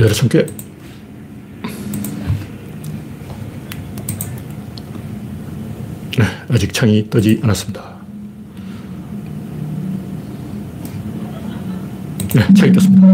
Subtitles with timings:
[0.00, 0.46] 열여덟 개.
[6.16, 7.96] 네, 아직 창이 뜨지 않았습니다.
[12.32, 13.08] 네, 창이 떴습니다.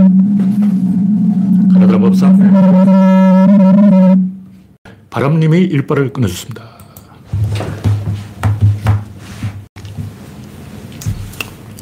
[1.73, 2.37] 가나다라 법사.
[5.09, 6.65] 바람님이 일발을 끊어줬습니다.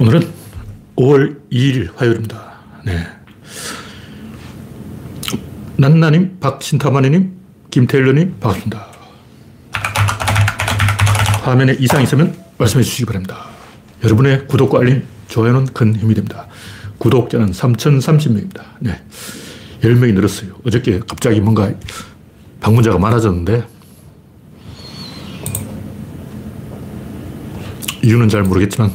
[0.00, 0.20] 오늘은
[0.96, 2.52] 5월 2일 화요일입니다.
[2.84, 3.21] 네.
[5.76, 7.32] 난나님, 박신타마니님,
[7.70, 8.86] 김태일러님, 반갑습니다.
[11.42, 13.46] 화면에 이상 있으면 말씀해 주시기 바랍니다.
[14.04, 16.46] 여러분의 구독과 알림, 좋아요는 큰 힘이 됩니다.
[16.98, 18.62] 구독자는 3,030명입니다.
[18.80, 19.02] 네.
[19.80, 20.52] 10명이 늘었어요.
[20.64, 21.72] 어저께 갑자기 뭔가
[22.60, 23.66] 방문자가 많아졌는데,
[28.04, 28.92] 이유는 잘 모르겠지만,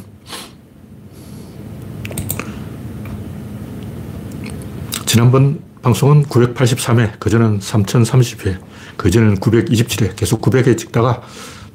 [5.05, 8.57] 지난번 방송은 983회, 그전은 3030회,
[8.97, 11.21] 그전에는 927회, 계속 900회 찍다가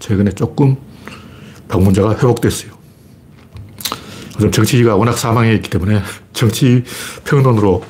[0.00, 0.76] 최근에 조금
[1.68, 2.72] 방문자가 회복됐어요.
[4.36, 6.84] 요즘 정치가 워낙 사망해 있기 때문에 정치
[7.24, 7.84] 평론으로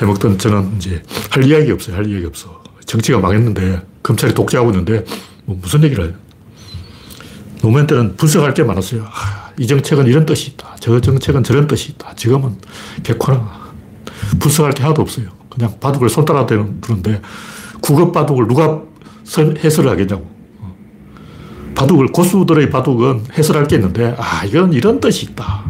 [0.00, 1.96] 해먹던 저는 이제 할 이야기 없어요.
[1.96, 2.62] 할 이야기 없어.
[2.84, 5.04] 정치가 망했는데 검찰이 독재하고 있는데
[5.44, 6.14] 뭐 무슨 얘기를 해요.
[7.60, 9.04] 노무현 때는 분석할 게 많았어요.
[9.04, 10.76] 아, 이 정책은 이런 뜻이 있다.
[10.80, 12.14] 저 정책은 저런 뜻이 있다.
[12.14, 12.56] 지금은
[13.02, 13.65] 개코나.
[14.38, 15.26] 분석할 게 하나도 없어요.
[15.50, 17.20] 그냥 바둑을 손 따라 두는데
[17.80, 18.82] 국어 바둑을 누가
[19.64, 20.36] 해설을 하겠냐고.
[21.76, 25.64] 바둑을, 고수들의 바둑은 해설할 게 있는데, 아, 이건 이런 뜻이 있다.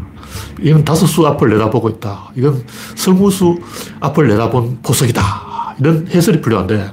[0.62, 2.30] 이건 다섯 수 앞을 내다보고 있다.
[2.36, 3.58] 이건 성우수
[4.00, 5.76] 앞을 내다본 보석이다.
[5.80, 6.92] 이런 해설이 필요한데,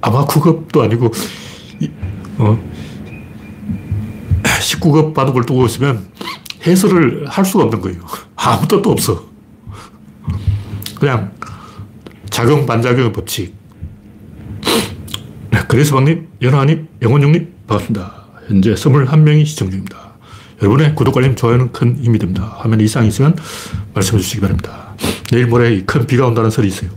[0.00, 1.12] 아마 국업도 아니고,
[2.38, 2.58] 어,
[4.42, 6.06] 19급 바둑을 두고 있으면
[6.66, 8.00] 해설을 할 수가 없는 거예요.
[8.36, 9.29] 아무 뜻도 없어.
[11.00, 11.32] 그냥
[12.28, 13.54] 작용, 반작용의 법칙.
[15.50, 18.24] 네, 그래서방님, 연하님, 영원용님, 반갑습니다.
[18.46, 20.10] 현재 21명이 시청 중입니다.
[20.60, 22.54] 여러분의 구독, 알림, 좋아요는 큰 힘이 됩니다.
[22.58, 23.34] 화면에 이상이 있으면
[23.94, 24.94] 말씀해 주시기 바랍니다.
[25.32, 26.90] 내일 모레 큰 비가 온다는 설이 있어요.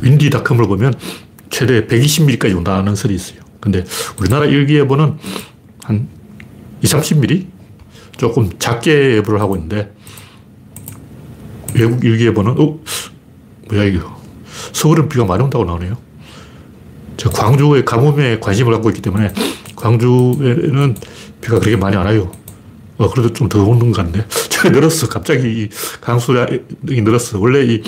[0.00, 0.94] 윈디닷컴을 보면
[1.50, 3.40] 최대 120mm까지 온다는 설이 있어요.
[3.58, 3.84] 근데
[4.20, 5.18] 우리나라 일기예보는
[5.82, 6.08] 한
[6.80, 7.46] 2, 30mm?
[8.16, 9.92] 조금 작게 예보를 하고 있는데
[11.74, 12.78] 외국 일기예보는, 어?
[13.68, 14.20] 뭐야, 이거.
[14.72, 15.96] 서울은 비가 많이 온다고 나오네요.
[17.16, 19.32] 제가 광주의 가뭄에 관심을 갖고 있기 때문에
[19.76, 20.96] 광주에는
[21.40, 22.32] 비가 그렇게 많이 안 와요.
[22.98, 24.26] 어, 그래도 좀 더 오는 것 같네.
[24.48, 25.08] 제가 늘었어.
[25.08, 25.68] 갑자기
[26.00, 26.60] 강수량이
[27.02, 27.38] 늘었어.
[27.38, 27.82] 원래 이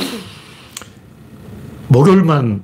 [1.88, 2.62] 목요일만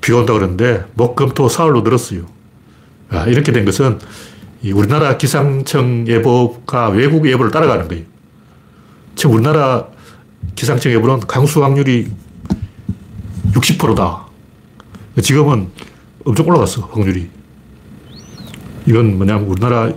[0.00, 2.26] 비가 온다 그러는데 목, 금, 토, 사흘로 늘었어요.
[3.10, 3.98] 아, 이렇게 된 것은
[4.64, 8.04] 우리나라 기상청 예보가 외국 예보를 따라가는 거예요.
[9.14, 9.88] 지금 우리나라
[10.54, 12.10] 기상청 예보는 강수 확률이
[13.52, 14.26] 60%다.
[15.22, 15.68] 지금은
[16.24, 17.28] 엄청 올라갔어, 확률이.
[18.86, 19.92] 이건 뭐냐면 우리나라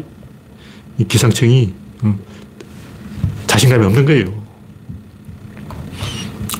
[1.07, 2.19] 기상청이 음,
[3.47, 4.41] 자신감이 없는 거예요.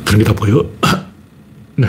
[0.06, 0.70] 그런 게 다 보여.
[1.78, 1.88] 네.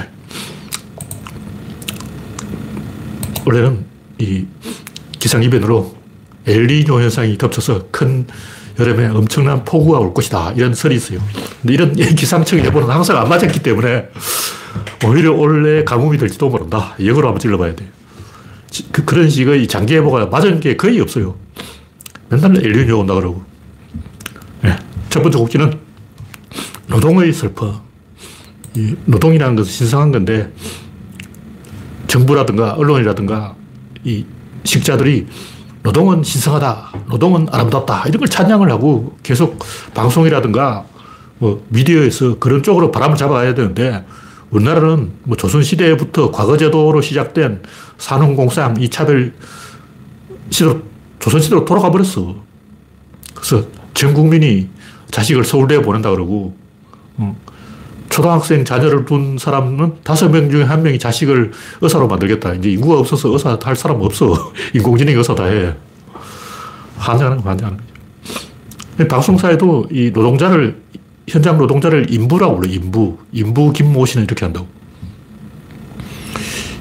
[3.44, 3.84] 원래는
[4.18, 4.46] 이
[5.18, 5.96] 기상 이변으로
[6.46, 8.26] 엘니뇨 현상이 겹쳐서 큰
[8.78, 10.52] 여름에 엄청난 폭우가 올 것이다.
[10.52, 11.20] 이런 설이 있어요.
[11.60, 14.08] 근데 이런 기상청 예보는 항상 안 맞았기 때문에
[15.06, 16.94] 오히려 올해 가뭄이 될지도 모른다.
[17.00, 17.88] 역으로 한번 찔러봐야 돼요.
[18.90, 21.36] 그, 그런 식의 장기 예보가 맞은 게 거의 없어요.
[22.28, 23.44] 맨날 엘리뇨 온다 그러고.
[24.62, 24.76] 네.
[25.10, 25.78] 첫 번째 곡지는
[26.86, 27.82] 노동의 슬퍼.
[28.74, 30.50] 이 노동이라는 것은 신성한 건데
[32.06, 33.54] 정부라든가 언론이라든가
[34.04, 34.24] 이
[34.64, 35.26] 식자들이
[35.82, 36.92] 노동은 신성하다.
[37.08, 38.04] 노동은 아름답다.
[38.06, 39.58] 이런 걸 찬양을 하고 계속
[39.94, 40.84] 방송이라든가
[41.38, 44.04] 뭐 미디어에서 그런 쪽으로 바람을 잡아야 되는데
[44.50, 47.62] 우리나라는 뭐 조선시대부터 과거제도로 시작된
[47.98, 49.32] 산업공상, 이 차별
[50.50, 50.82] 시대로,
[51.18, 52.36] 조선시대로 돌아가 버렸어.
[53.34, 54.68] 그래서 전 국민이
[55.10, 56.54] 자식을 서울대에 보낸다 그러고,
[57.16, 57.36] 어,
[58.12, 61.50] 초등학생 자녀를 둔 사람은 다섯 명 중에 한 명이 자식을
[61.80, 62.52] 의사로 만들겠다.
[62.54, 64.52] 이제 인구가 없어서 의사 할 사람 없어.
[64.74, 65.74] 인공지능이 의사 다 해.
[66.98, 67.78] 환장하는 거 환장하는
[68.96, 69.08] 거죠.
[69.08, 70.82] 방송사에도 이 노동자를
[71.26, 73.16] 현장 노동자를 인부라고 불러 인부.
[73.32, 74.66] 인부 김모 씨는 이렇게 한다고.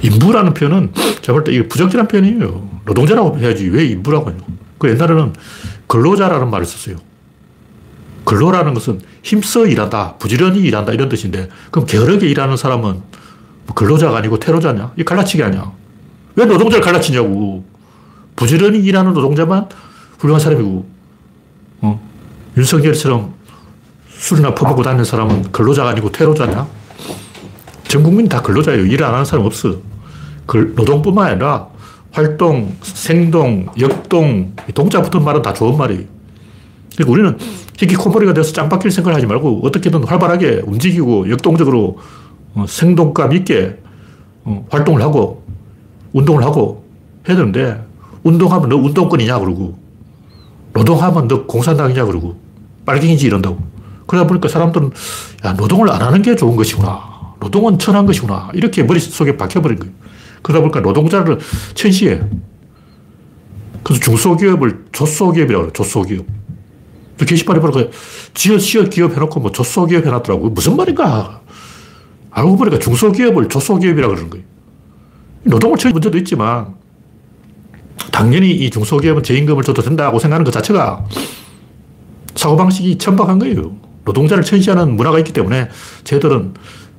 [0.01, 0.91] 인부라는 표현은
[1.21, 2.69] 제가 볼 때 이게 부적절한 표현이에요.
[2.85, 4.39] 노동자라고 해야지 왜 인부라고 하냐.
[4.77, 5.33] 그 옛날에는
[5.87, 6.97] 근로자라는 말을 썼어요.
[8.25, 13.01] 근로라는 것은 힘써 일한다, 부지런히 일한다 이런 뜻인데 그럼 게으르게 일하는 사람은
[13.65, 14.93] 뭐 근로자가 아니고 테러자냐?
[14.97, 15.71] 이 갈라치기 아니야.
[16.35, 17.65] 왜 노동자를 갈라치냐고.
[18.35, 19.67] 부지런히 일하는 노동자만
[20.17, 20.85] 훌륭한 사람이고,
[21.81, 22.09] 어?
[22.57, 23.33] 윤석열처럼
[24.09, 26.67] 술이나 퍼먹고 다니는 사람은 근로자가 아니고 퇴로자냐?
[27.87, 28.85] 전 국민 다 근로자예요.
[28.85, 29.75] 일안 하는 사람 없어.
[30.45, 31.67] 그 노동뿐만 아니라
[32.11, 36.03] 활동, 생동, 역동, 동자 붙은 말은 다 좋은 말이에요.
[36.95, 37.37] 그러니까 우리는
[37.77, 41.97] 히키코모리가 돼서 짱박힐 생각을 하지 말고 어떻게든 활발하게 움직이고 역동적으로
[42.53, 43.77] 어, 생동감 있게
[44.43, 45.43] 어, 활동을 하고
[46.13, 46.85] 운동을 하고
[47.27, 47.81] 해야 되는데
[48.23, 49.77] 운동하면 너 운동권이냐 그러고
[50.73, 52.37] 노동하면 너 공산당이냐 그러고
[52.85, 53.59] 빨갱이지 이런다고.
[54.07, 54.91] 그러다 보니까 사람들은
[55.45, 57.35] 야, 노동을 안 하는 게 좋은 것이구나.
[57.39, 58.49] 노동은 천한 것이구나.
[58.53, 59.93] 이렇게 머릿속에 박혀버린 거예요.
[60.41, 61.39] 그러다 보니까 노동자를
[61.73, 62.21] 천시해.
[63.83, 65.73] 그래서 중소기업을 조소기업이라고 그래요.
[65.73, 66.25] 조소기업.
[67.25, 67.91] 게시판에 보니까
[68.33, 70.49] 지어, 시어 기업 해놓고 뭐 조소기업 해놨더라고.
[70.49, 71.41] 무슨 말인가.
[72.31, 74.45] 알고 보니까 중소기업을 조소기업이라고 그러는 거예요.
[75.43, 76.75] 노동을 칠 문제도 있지만
[78.11, 81.05] 당연히 이 중소기업은 재임금을 줘도 된다고 생각하는 것 자체가
[82.35, 83.75] 사고방식이 천박한 거예요.
[84.05, 85.69] 노동자를 천시하는 문화가 있기 때문에
[86.03, 86.53] 쟤들은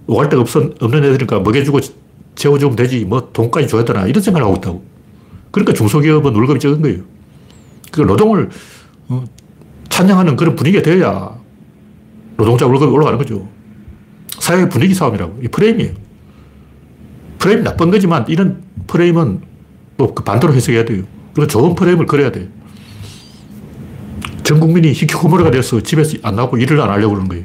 [0.06, 1.80] 오갈 데가 없, 없는 애들이니까 먹여주고
[2.34, 4.84] 재워주면 되지 뭐 돈까지 줘야 되나 이런 생각을 하고 있다고.
[5.50, 7.02] 그러니까 중소기업은 월급이 적은 거예요.
[7.90, 8.50] 그 노동을
[9.08, 9.24] 어,
[9.92, 11.36] 찬양하는 그런 분위기가 되어야
[12.38, 13.46] 노동자 월급이 올라가는 거죠.
[14.40, 15.40] 사회 분위기 싸움이라고.
[15.44, 15.92] 이 프레임이에요.
[17.38, 19.42] 프레임 나쁜 거지만 이런 프레임은
[19.98, 21.04] 또그 반대로 해석해야 돼요.
[21.34, 22.46] 그리고 좋은 프레임을 그려야 돼요.
[24.42, 27.44] 전 국민이 히키코모리가 돼서 집에서 안 나오고 일을 안 하려고 그러는 거예요.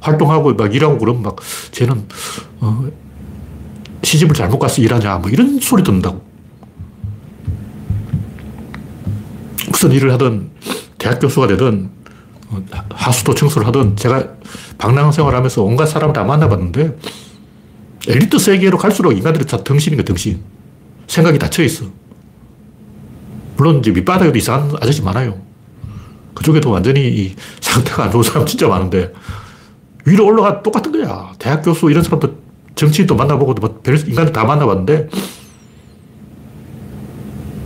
[0.00, 1.36] 활동하고 막 일하고 그러면 막
[1.72, 2.04] 쟤는
[2.60, 2.88] 어,
[4.02, 6.22] 시집을 잘못 가서 일하냐 뭐 이런 소리 듣는다고.
[9.68, 10.51] 무슨 일을 하든
[11.02, 11.90] 대학 교수가 되든
[12.48, 14.24] 어, 하수도 청소를 하든 제가
[14.78, 16.96] 방랑 생활하면서 온갖 사람을 다 만나봤는데
[18.06, 20.40] 엘리트 세계로 갈수록 인간들이 다 덩신인 거 덩신.
[21.08, 21.86] 생각이 닫혀 있어.
[23.56, 25.40] 물론 이제 밑바닥에도 이상한 아저씨 많아요.
[26.34, 29.12] 그쪽에도 완전히 이 상태가 안 좋은 사람 진짜 많은데
[30.04, 31.32] 위로 올라가 똑같은 거야.
[31.38, 32.32] 대학 교수 이런 사람도
[32.76, 35.08] 정치인도 만나보고 뭐별 인간들 다 만나봤는데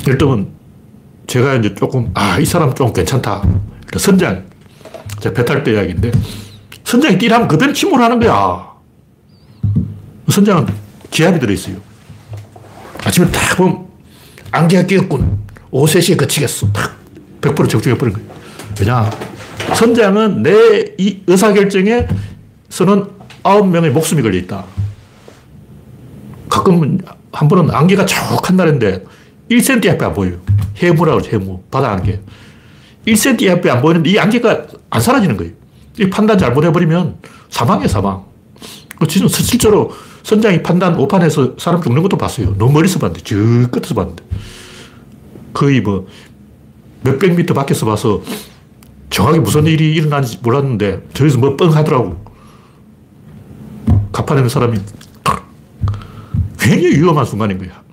[0.06, 0.55] 일단은
[1.26, 3.40] 제가 이제 조금 아 이 사람 좀 괜찮다.
[3.40, 4.44] 그러니까 선장
[5.20, 6.12] 제가 배탈 때 이야기인데
[6.84, 8.66] 선장이 띠라면 그대로 침몰 하는 거야.
[10.28, 10.66] 선장은
[11.10, 11.76] 기압이 들어있어요.
[13.04, 13.86] 아침에 딱 보면
[14.52, 15.44] 안개가 끼었군.
[15.70, 16.72] 오후 3시에 거치겠어.
[16.72, 16.96] 딱
[17.40, 18.28] 100% 적중해버린 거예요.
[18.80, 19.10] 왜냐?
[19.74, 22.06] 선장은 내 이 의사결정에
[22.68, 23.04] 서는
[23.42, 24.64] 9명의 목숨이 걸려있다.
[26.48, 26.98] 가끔
[27.32, 29.04] 한 번은 안개가 촉한 날인데
[29.50, 30.38] 1cm 앞에 안 보여요.
[30.82, 31.62] 해무라고 그러죠, 해무.
[31.70, 32.20] 바다 안개.
[33.06, 35.52] 1cm 앞에 안 보이는데 이 안개가 안 사라지는 거예요.
[35.98, 37.16] 이 판단 잘못해버리면
[37.48, 38.24] 사망이에요, 사망.
[38.98, 42.56] 그 실제로 선장이 판단 오판해서 사람 죽는 것도 봤어요.
[42.58, 43.36] 너무 멀리서 봤는데, 저
[43.70, 44.24] 끝에서 봤는데.
[45.52, 46.06] 거의 뭐,
[47.02, 48.22] 몇백 미터 밖에서 봐서
[49.08, 52.24] 정확히 무슨 일이 일어나는지 몰랐는데, 저기서 뭐 뻥 하더라고.
[54.12, 54.78] 갚아내는 사람이
[56.58, 57.85] 굉장히 위험한 순간인 거야.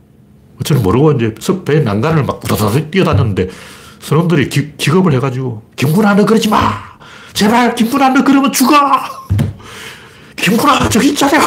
[0.63, 1.33] 저는 모르고 이제
[1.65, 3.49] 배 난간을 막 부다다닥 뛰어다녔는데,
[3.99, 6.73] 사람들이 기, 기겁을 해가지고, 김구나, 너 그러지 마!
[7.33, 8.73] 제발, 김구나, 너 그러면 죽어!
[10.35, 11.39] 김구나, 저기 있잖아!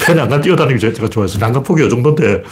[0.00, 2.42] 배 난간 뛰어다니기 제가 좋아해서 난간 폭이 이 정도인데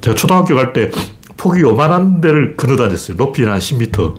[0.00, 0.90] 제가 초등학교 갈 때
[1.36, 3.16] 폭이 요만한 데를 건너 다녔어요.
[3.16, 4.14] 높이는 한 10m.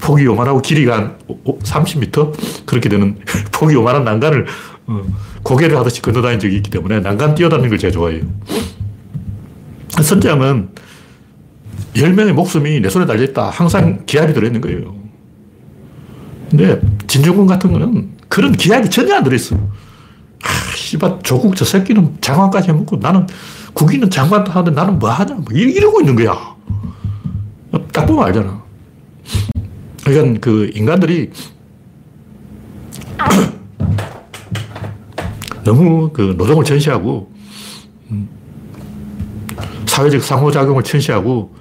[0.00, 2.66] 폭이 요만하고 길이가 한 30m?
[2.66, 3.18] 그렇게 되는
[3.52, 4.46] 폭이 요만한 난간을
[4.86, 5.02] 어,
[5.42, 8.22] 고개를 하듯이 건너다닌 적이 있기 때문에 난간 뛰어다니는 걸 제가 좋아해요.
[10.02, 10.70] 선장은
[11.94, 13.50] 10명의 목숨이 내 손에 달려있다.
[13.50, 14.94] 항상 기압이 들어있는 거예요.
[16.50, 19.56] 근데 진중권 같은 거는 그런 기압이 전혀 안 들어있어.
[19.56, 23.26] 아, 씨발, 조국 저 새끼는 장관까지 해먹고 나는
[23.74, 25.34] 국인은 장관도 하는데 나는 뭐 하냐.
[25.34, 26.54] 뭐 이러고 있는 거야.
[27.92, 28.62] 딱 보면 알잖아.
[30.04, 31.30] 그러니까 그 인간들이
[35.64, 37.30] 너무 그 노동을 전시하고
[38.10, 38.28] 음,
[39.86, 41.54] 사회적 상호작용을 천시하고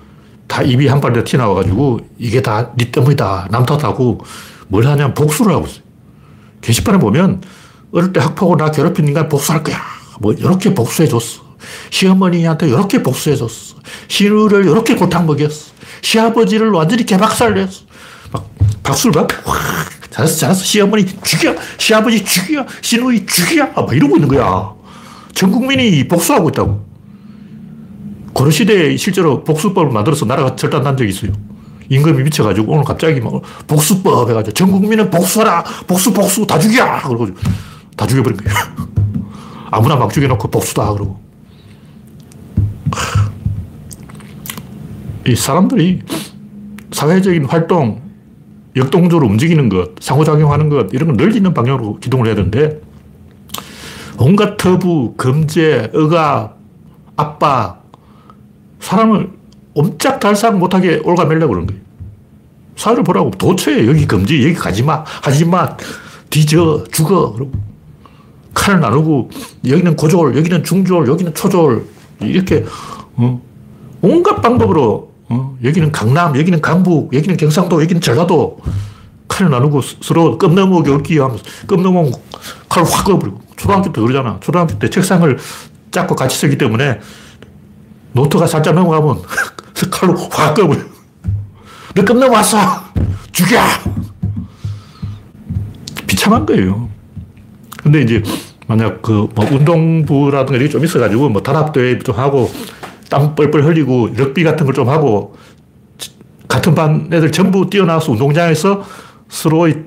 [0.48, 3.48] 다 입이 한 발에 튀어나와가지고 이게 다 네 때문이다.
[3.52, 4.20] 남 탓하고
[4.68, 5.84] 뭘 하냐면 복수를 하고 있어요.
[6.62, 7.42] 게시판에 보면
[7.94, 9.78] 어릴 때 학폭을 나 괴롭힌 인간 복수할 거야.
[10.20, 11.42] 뭐, 이렇게 복수해줬어.
[11.90, 13.76] 시어머니한테 이렇게 복수해줬어.
[14.08, 15.72] 시누를 이렇게 골탕 먹였어.
[16.02, 17.82] 시아버지를 완전히 개박살냈어.
[18.32, 18.50] 막,
[18.84, 19.56] 박수를 막, 와,
[20.12, 20.64] 잘했어, 잘했어.
[20.64, 21.56] 시어머니 죽여.
[21.78, 22.66] 시아버지 죽여.
[22.82, 23.66] 시누이 죽여.
[23.68, 24.74] 막 이러고 있는 거야.
[25.34, 26.86] 전 국민이 복수하고 있다고.
[28.34, 31.32] 고려시대에 실제로 복수법을 만들어서 나라가 절단난 적이 있어요.
[31.90, 35.64] 임금이 미쳐가지고 오늘 갑자기 막 복수법 해가지고 전 국민은 복수하라.
[35.88, 36.86] 복수, 복수 다 죽여.
[37.04, 37.30] 그러고
[37.96, 38.58] 다 죽여버린 거예요.
[39.72, 41.20] 아무나 막 죽여놓고 복수다 그러고.
[45.28, 46.02] 이 사람들이
[46.92, 48.02] 사회적인 활동,
[48.76, 52.82] 역동적으로 움직이는 것, 상호작용하는 것, 이런 걸 늘리는 방향으로 기동을 해야 되는데,
[54.18, 56.58] 온갖 터부, 금제, 억압,
[57.16, 57.84] 압박,
[58.80, 59.32] 사람을
[59.74, 61.82] 옴짝달싹 못하게 올가매려고 그러는 거예요.
[62.76, 63.32] 사회를 보라고.
[63.32, 65.76] 도처에 여기 금지, 여기 가지 마, 하지 마,
[66.30, 67.34] 뒤져, 죽어.
[67.34, 67.52] 그러고
[68.54, 69.30] 칼을 나누고,
[69.68, 71.86] 여기는 고졸, 여기는 중졸, 여기는 초졸,
[72.22, 72.66] 이렇게,
[73.16, 73.42] 어,
[74.02, 78.60] 온갖 방법으로, 어, 여기는 강남, 여기는 강북, 여기는 경상도, 여기는 전라도,
[79.30, 82.10] 칼을 나누고 서로 껌 넘어 겨울기 하면서 껌 넘어
[82.68, 83.40] 칼을 확 꺼버리고.
[83.56, 84.38] 초등학교 때 그러잖아.
[84.42, 85.38] 초등학교 때 책상을
[85.92, 87.00] 짝고 같이 쓰기 때문에
[88.14, 89.22] 노트가 살짝 넘어가면
[89.90, 90.82] 칼로 확 꺼버려.
[91.96, 92.58] 너껌 넘어왔어!
[93.32, 93.60] 죽여!
[96.08, 96.90] 비참한 거예요.
[97.84, 98.22] 근데 이제
[98.68, 102.52] 만약 그 뭐 운동부라든가 이게 좀 있어가지고 뭐 단합대회 좀 하고
[103.12, 105.36] 땀 뻘뻘 흘리고 럭비 같은 걸 좀 하고
[106.48, 108.84] 같은 반 애들 전부 뛰어나와서 운동장에서
[109.30, 109.84] 서로의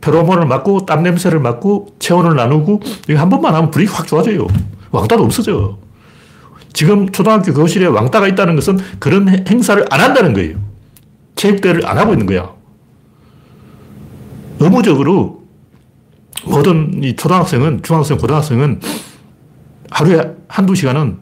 [0.00, 4.46] 페로몬을 맞고 땀 냄새를 맡고 체온을 나누고 이거 한 번만 하면 분위기 확 좋아져요.
[4.90, 5.78] 왕따도 없어져.
[6.72, 10.58] 지금 초등학교 교실에 왕따가 있다는 것은 그런 행사를 안 한다는 거예요.
[11.36, 12.52] 체육대회를 안 하고 있는 거야.
[14.60, 15.42] 의무적으로
[16.44, 18.80] 모든 이 초등학생은, 중학생, 고등학생은
[19.90, 21.18] 하루에 한두 시간은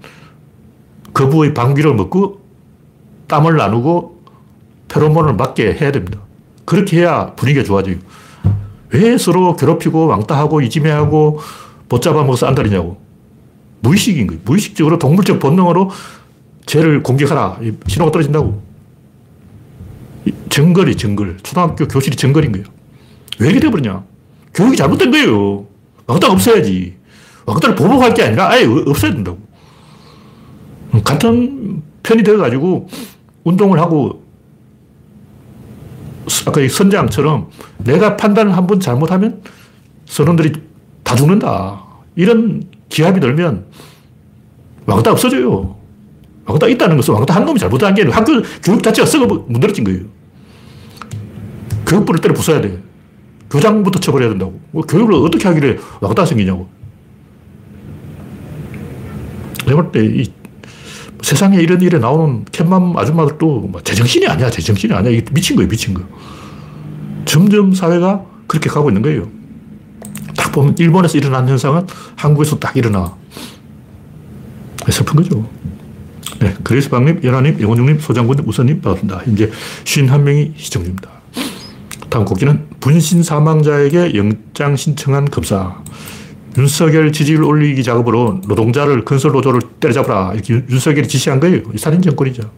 [1.14, 2.40] 거부의 방귀를 먹고
[3.28, 4.22] 땀을 나누고
[4.88, 6.20] 페로몬을 맞게 해야 됩니다.
[6.64, 7.96] 그렇게 해야 분위기가 좋아져요.
[8.90, 11.40] 왜 서로 괴롭히고 왕따하고 이지매하고
[11.88, 13.00] 못잡아 먹어서 안달이냐고.
[13.80, 14.40] 무의식인 거예요.
[14.44, 15.90] 무의식적으로 동물적 본능으로
[16.66, 17.58] 죄를 공격하라.
[17.86, 18.62] 신호가 떨어진다고.
[20.50, 21.38] 정글이 정글.
[21.42, 22.66] 초등학교 교실이 정글인 거예요.
[23.40, 24.04] 왜 이렇게 돼버리냐.
[24.54, 25.66] 교육이 잘못된 거예요.
[26.06, 26.94] 왕따가 없어야지.
[27.46, 29.38] 왕따를 보복할 게 아니라 아예 없어야 된다고.
[31.04, 32.88] 같은 편이 되어가지고
[33.44, 34.22] 운동을 하고
[36.46, 39.42] 아까 이 선장처럼 내가 판단을 한 번 잘못하면
[40.06, 40.52] 선원들이
[41.02, 41.82] 다 죽는다.
[42.16, 43.66] 이런 기합이 들면
[44.86, 45.76] 왕따 없어져요.
[46.44, 50.00] 왕따 있다는 것은 왕따 한 놈이 잘못한 게 아니라 학교 교육 자체가 썩어 문드러진 거예요.
[51.86, 52.82] 교육부를 때려 부숴야 돼.
[53.50, 54.60] 교장부터 처벌해야 된다고.
[54.70, 56.68] 뭐 교육을 어떻게 하길래 왕따 생기냐고.
[59.66, 60.24] 내가 볼때
[61.22, 64.50] 세상에 이런 일에 나오는 캣맘 아줌마들도 뭐 제정신이 아니야.
[64.50, 65.12] 제정신이 아니야.
[65.12, 65.68] 이게 미친 거예요.
[65.68, 66.02] 미친 거.
[67.24, 69.28] 점점 사회가 그렇게 가고 있는 거예요.
[70.36, 71.86] 딱 보면 일본에서 일어난 현상은
[72.16, 73.14] 한국에서 딱 일어나.
[74.90, 75.48] 슬픈 거죠.
[76.40, 76.54] 네.
[76.64, 79.22] 그레이스 박님, 연하님, 영원중님, 소장군님, 우선님, 반갑습니다.
[79.24, 79.48] 현재
[79.84, 81.08] 51명이 시청 중입니다.
[82.10, 85.80] 다음 꼭지는 분신 사망자에게 영장 신청한 검사.
[86.58, 90.32] 윤석열 지지율 올리기 작업으로 노동자를 건설 노조를 때려잡으라.
[90.34, 91.62] 이렇게 윤석열이 지시한 거예요.
[91.76, 92.50] 살인 정권이죠.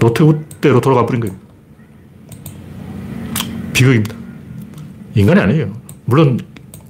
[0.00, 1.36] 노태우대로 돌아가 버린 거예요.
[3.72, 4.16] 비극입니다.
[5.14, 5.72] 인간이 아니에요.
[6.04, 6.40] 물론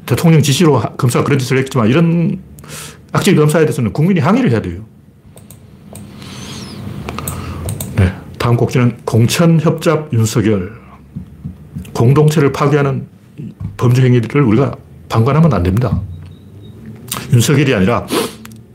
[0.07, 2.41] 대통령 지시로 검사가 그런 짓을 했지만 이런
[3.13, 4.85] 악질 검사에 대해서는 국민이 항의를 해야 돼요.
[7.97, 8.13] 네.
[8.39, 10.81] 다음 곡지는 공천협잡 윤석열.
[11.93, 13.07] 공동체를 파괴하는
[13.77, 14.77] 범죄 행위를 우리가
[15.13, 16.01] 방관하면 안 됩니다.
[17.35, 18.07] 윤석열이 아니라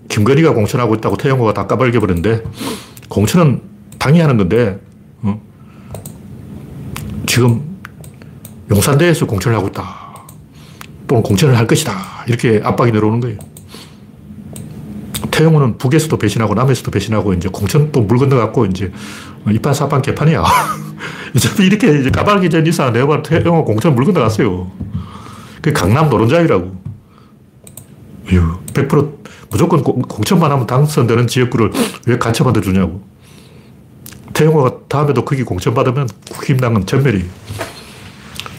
[0.07, 2.43] 김건희가 공천하고 있다고 태영호가 다 까발겨버렸는데
[3.09, 3.61] 공천은
[3.97, 4.79] 당이 하는 건데
[5.23, 5.41] 어?
[7.25, 7.79] 지금
[8.69, 9.83] 용산대에서 공천을 하고 있다.
[11.07, 11.95] 또는 공천을 할 것이다.
[12.27, 13.39] 이렇게 압박이 내려오는 거예요.
[15.31, 18.91] 태영호는 북에서도 배신하고 남에서도 배신하고 이제 공천 또 물 건너갖고 이제
[19.51, 20.43] 이판 사판 개판이야.
[21.59, 24.69] 이렇게 까발기 전 이상 내가 태영호 공천 물 건너갔어요.
[25.67, 26.81] 그 강남 노른자이라고.
[28.27, 29.17] 100%
[29.49, 31.71] 무조건 공 천만 하면 당선되는 지역구를
[32.05, 33.03] 왜 간첩한테 주냐고.
[34.31, 37.25] 태영호가 다음에도 거기 공천받으면 국힘당은 전멸이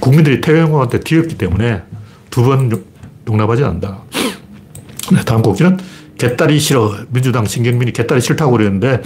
[0.00, 1.82] 국민들이 태영호한테 뒤었기 때문에
[2.28, 2.84] 두 번
[3.26, 3.98] 용납하지 않는다.
[5.12, 5.78] 네, 다음 곡기는
[6.18, 6.94] 개딸이 싫어.
[7.08, 9.02] 민주당 신경민이 개딸이 싫다고 그랬는데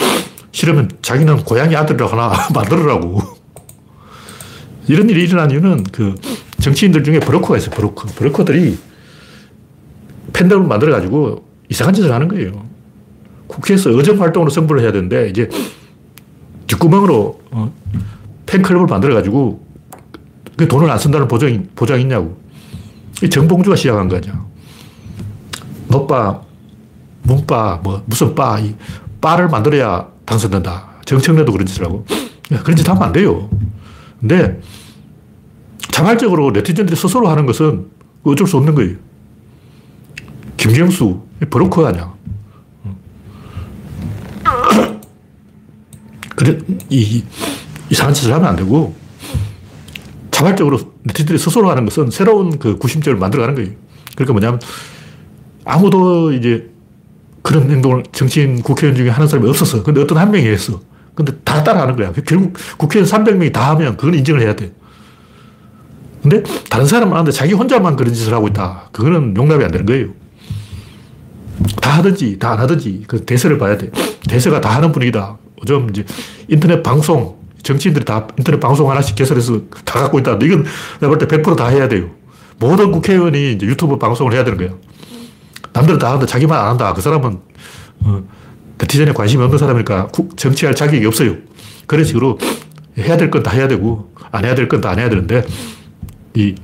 [0.51, 3.21] 싫으면 자기는 고양이 아들을 하나 만들으라고.
[4.89, 6.17] 이런 일이 일어난 이유는 그
[6.63, 7.71] 정치인들 중에 브로커가 있어요.
[7.71, 8.07] 브로커.
[8.15, 8.79] 브로커들이
[10.33, 12.65] 팬덤을 만들어가지고 이상한 짓을 하는 거예요.
[13.49, 15.49] 국회에서 의정 활동으로 승부를 해야 되는데 이제
[16.69, 17.75] 뒷구멍으로 어,
[18.47, 19.67] 팬클럽을 만들어가지고
[20.57, 22.41] 그 돈을 안 쓴다는 보장이, 보장 있냐고.
[23.29, 24.45] 정봉주가 시작한 거 아니야.
[25.89, 26.41] 노빠,
[27.23, 28.75] 문빠, 뭐, 무슨 빠, 이
[29.21, 31.01] 빠를 만들어야 당선된다.
[31.05, 32.05] 정청래도 그런 짓을 하고.
[32.49, 33.49] 그런 짓 하면 안 돼요.
[34.21, 34.61] 근데
[35.91, 37.87] 자발적으로 네티즌들이 스스로 하는 것은
[38.25, 38.97] 어쩔 수 없는 거예요.
[40.57, 41.21] 김경수,
[41.51, 42.13] 브로커 아니야.
[46.37, 46.59] 그래,
[46.89, 47.25] 이,
[47.91, 48.95] 이상한 짓을 하면 안 되고,
[50.31, 53.71] 자발적으로 네티즌들이 스스로 하는 것은 새로운 그 구심점을 만들어가는 거예요.
[54.15, 54.61] 그러니까 뭐냐면
[55.65, 56.71] 아무도 이제
[57.43, 59.83] 그런 행동을 정치인 국회의원 중에 하는 사람이 없었어.
[59.83, 60.81] 근데 어떤 한 명이 했어.
[61.15, 62.13] 근데 다 따라하는 거야.
[62.25, 64.73] 결국 국회의원 300명이 다 하면 그건 인정을 해야 돼.
[66.23, 68.89] 근데 다른 사람은 하는데 자기 혼자만 그런 짓을 하고 있다.
[68.93, 70.09] 그거는 용납이 안 되는 거예요.
[71.81, 73.91] 다 하든지 다 안 하든지 그 대세를 봐야 돼.
[74.29, 75.37] 대세가 다 하는 분위기다.
[75.61, 76.05] 요즘 이제
[76.49, 80.39] 인터넷 방송 정치인들이 다 인터넷 방송 하나씩 개설해서 다 갖고 있다.
[80.43, 80.65] 이건
[81.01, 82.11] 내가 볼 때 100%다 해야 돼요.
[82.59, 84.79] 모든 국회의원이 이제 유튜브 방송을 해야 되는 거예요.
[85.73, 86.93] 남들은 다 하는데 자기만 안 한다.
[86.93, 87.41] 그 사람은
[88.05, 88.23] 어,
[88.79, 91.37] 네티즌에 관심이 없는 사람이니까 정치할 자격이 없어요.
[91.87, 92.39] 그런 식으로
[92.99, 95.45] 해야 될 건 다 해야 되고 안 해야 될 건 다 안 해야 되는데
[96.35, 96.55] 이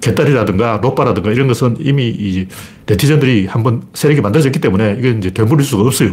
[0.00, 2.46] 개딸이라든가 로빠라든가 이런 것은 이미 이
[2.86, 6.12] 네티즌들이 한번 세력이 만들어졌기 때문에 이건 이제 되물릴 수가 없어요.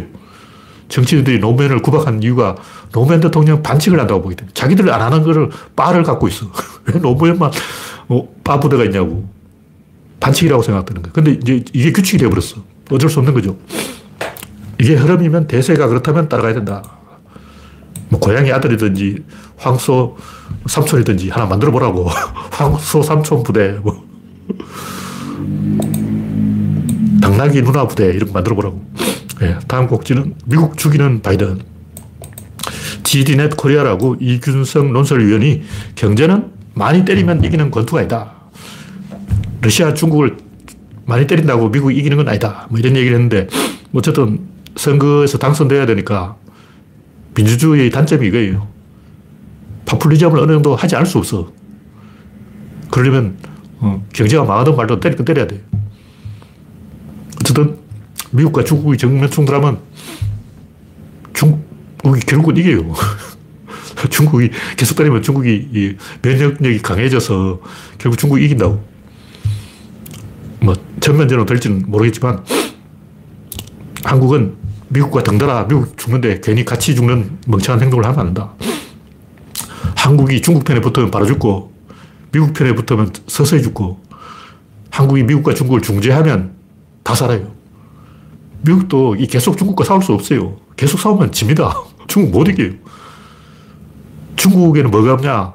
[0.90, 2.56] 정치인들이 노무현을 구박한 이유가
[2.92, 6.52] 노무현 대통령 반칙을 한다고 보기 때문에 자기들 안 하는 거를 빠를 갖고 있어.
[6.86, 7.52] 왜 노무현만
[8.10, 9.28] 어, 빠 부대가 있냐고.
[10.20, 11.14] 반칙이라고 생각되는 거예요.
[11.14, 12.62] 근데 이제 이게 규칙이 되어버렸어.
[12.92, 13.58] 어쩔 수 없는 거죠.
[14.80, 16.84] 이게 흐름이면 대세가 그렇다면 따라가야 된다.
[18.10, 19.24] 뭐 고양이 아들이든지
[19.58, 20.18] 황소
[20.66, 22.10] 삼촌이든지 하나 만들어 보라고.
[22.52, 24.08] 황소 삼촌 부대, 뭐.
[27.22, 28.84] 당나귀 누나 부대 이런 거 만들어 보라고.
[29.40, 31.62] 네, 다음 꼭지는 미국 죽이는 바이든.
[33.04, 35.64] ZDNet 코리아라고 이균성 논설위원이
[35.96, 38.34] 경제는 많이 때리면 이기는 권투가 아니다.
[39.62, 40.38] 러시아, 중국을
[41.06, 42.68] 많이 때린다고 미국이 이기는 건 아니다.
[42.70, 43.48] 뭐 이런 얘기를 했는데,
[43.94, 44.40] 어쨌든
[44.76, 46.36] 선거에서 당선돼야 되니까
[47.36, 48.68] 민주주의의 단점이 이거예요.
[49.90, 51.52] 파퓰리즘을 어느 정도 하지 않을 수 없어.
[52.92, 53.38] 그러려면
[53.80, 55.62] 어, 경제가 망하든 말든 때릴 건 때려야 돼.
[57.40, 57.78] 어쨌든
[58.32, 59.80] 미국과 중국이 정면 충돌하면
[61.34, 62.94] 중국이 결국은 이겨요.
[64.10, 67.60] 중국이 계속 때리면 중국이 면역력이 강해져서
[67.98, 68.84] 결국 중국이 이긴다고.
[70.62, 72.44] 뭐 전면전으로 될지는 모르겠지만
[74.04, 74.56] 한국은
[74.90, 78.54] 미국과 덩달아 미국 죽는데 괜히 같이 죽는 멍청한 행동을 하면 안 된다.
[80.10, 81.72] 한국이 중국 편에 붙으면 바로 죽고
[82.32, 84.02] 미국 편에 붙으면 서서히 죽고
[84.90, 86.56] 한국이 미국과 중국을 중재하면
[87.04, 87.52] 다 살아요.
[88.62, 90.58] 미국도 계속 중국과 싸울 수 없어요.
[90.76, 91.76] 계속 싸우면 집니다.
[92.08, 92.72] 중국 못 이겨요.
[94.36, 95.54] 중국에는 뭐가 없냐?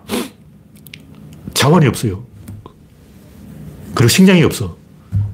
[1.52, 2.22] 자원이 없어요.
[3.92, 4.76] 그리고 식량이 없어.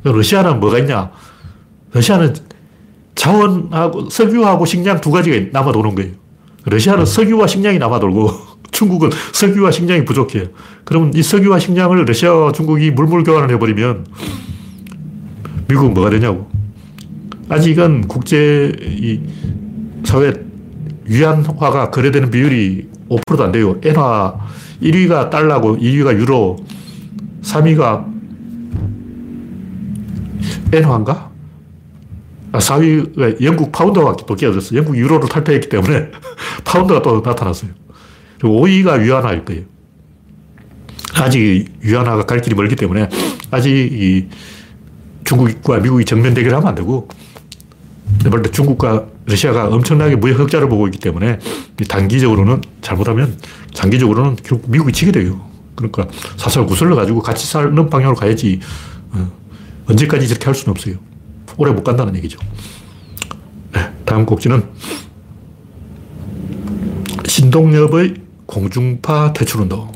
[0.03, 1.11] 러시아는 뭐가 있냐?
[1.93, 2.37] 러시아는
[3.15, 6.13] 자원하고 석유하고 식량 두 가지가 남아 도는 거예요.
[6.65, 10.47] 러시아는 석유와 식량이 남아 돌고 중국은 석유와 식량이 부족해요.
[10.85, 14.07] 그러면 이 석유와 식량을 러시아와 중국이 물물 교환을 해버리면
[15.69, 16.51] 미국은 뭐가 되냐고.
[17.49, 19.21] 아직은 국제 이
[20.05, 20.33] 사회
[21.05, 23.77] 위안화가 거래되는 비율이 5%도 안 돼요.
[23.83, 24.35] 엔화
[24.83, 26.57] 1위가 달러고 2위가 유로,
[27.43, 28.07] 3위가
[30.73, 31.31] 엔화인가?
[32.53, 34.79] 아, 4위가 영국 파운드가 또 끼어들었어요.
[34.79, 36.11] 영국 유로를 탈퇴했기 때문에
[36.65, 37.80] 파운드가 또 나타났어요.
[38.41, 39.63] 그리고 5위가 위안화일 거예요.
[41.15, 43.09] 아직 위안화가 갈 길이 멀기 때문에
[43.51, 44.29] 아직 이
[45.25, 47.09] 중국과 미국이 정면 대결하면 안 되고
[48.31, 51.39] 볼때 중국과 러시아가 엄청나게 무역 흑자를 보고 있기 때문에
[51.89, 53.37] 단기적으로는 잘못하면
[53.75, 55.47] 장기적으로는 결국 미국이 지게 돼요.
[55.77, 58.61] 그러니까 사설 구슬러 가지고 같이 사는 방향으로 가야지
[59.13, 59.31] 어,
[59.87, 60.97] 언제까지 이렇게 할 수는 없어요.
[61.57, 62.39] 오래 못 간다는 얘기죠.
[63.73, 64.65] 네, 다음 곡지는
[67.27, 69.93] 신동엽의 공중파 퇴출운동.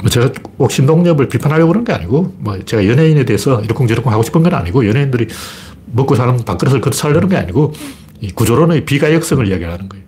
[0.00, 4.42] 뭐 제가 꼭 신동엽을 비판하려고 그런 게 아니고, 뭐 제가 연예인에 대해서 이러쿵저러쿵 하고 싶은
[4.42, 5.28] 건 아니고, 연예인들이
[5.86, 7.72] 먹고 사는 밥그릇을 걷어 살려는 게 아니고,
[8.20, 10.04] 이 구조론의 비가역성을 이야기하는 거예요.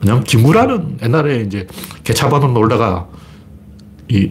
[0.00, 1.66] 왜냐면 김구라는 옛날에 이제
[2.02, 3.08] 개차반으로 놀다가
[4.08, 4.30] 이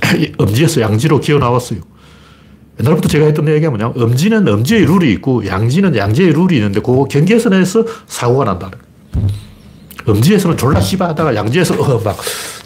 [0.38, 1.80] 엄지에서 양지로 기어 나왔어요.
[2.80, 7.84] 옛날부터 제가 했던 얘기가 뭐냐면 엄지는 엄지의 룰이 있고 양지는 양지의 룰이 있는데 그 경계선에서
[8.06, 9.28] 사고가 난다는 거예요.
[10.06, 12.16] 엄지에서는 졸라 씨바하다가 양지에서 어, 막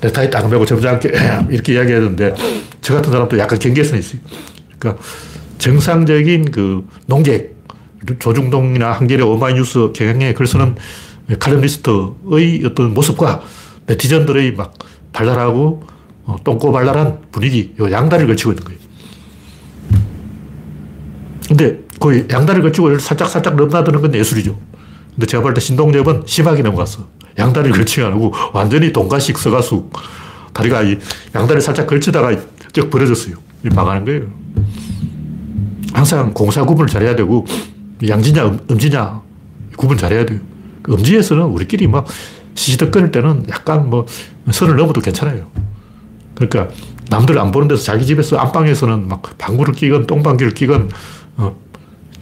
[0.01, 1.13] 넥타이 딱 매고 점잖게
[1.51, 2.35] 이렇게 이야기하는데
[2.81, 4.21] 저 같은 사람도 약간 경계선이 있어요.
[4.79, 5.03] 그러니까
[5.59, 7.55] 정상적인 그 농객,
[8.19, 10.77] 조중동이나 한겨레 오마이뉴스 경향에 글 쓰는
[11.39, 13.43] 칼럼니스트의 어떤 모습과
[13.87, 14.75] 네티즌들의 막
[15.13, 15.83] 발랄하고
[16.27, 18.79] 어, 똥꼬발랄한 분위기, 요 양다리를 걸치고 있는 거예요.
[21.49, 24.59] 근데 그 양다리를 걸치고 살짝살짝 넘나드는 건 예술이죠.
[25.15, 27.07] 근데 제가 볼 때 신동엽은 심하게 넘어갔어.
[27.39, 29.91] 양다리를 걸치지 않고 완전히 동가식 서가수.
[30.53, 30.99] 다리가 이
[31.35, 32.37] 양다리 살짝 걸치다가
[32.73, 33.37] 쩍 벌어졌어요.
[33.75, 34.23] 망하는 거예요.
[35.93, 37.47] 항상 공사 구분을 잘해야 되고
[38.07, 39.23] 양지냐 음지냐
[39.77, 40.41] 구분 잘해야 돼요.
[40.89, 42.07] 음지에서는 우리끼리 막
[42.55, 44.07] 시시덕거릴 때는 약간 뭐
[44.51, 45.47] 선을 넘어도 괜찮아요.
[46.35, 46.69] 그러니까
[47.11, 50.91] 남들 안 보는 데서 자기 집에서 안방에서는 막 방구를 끼건 똥방귀를 끼건
[51.37, 51.57] 어,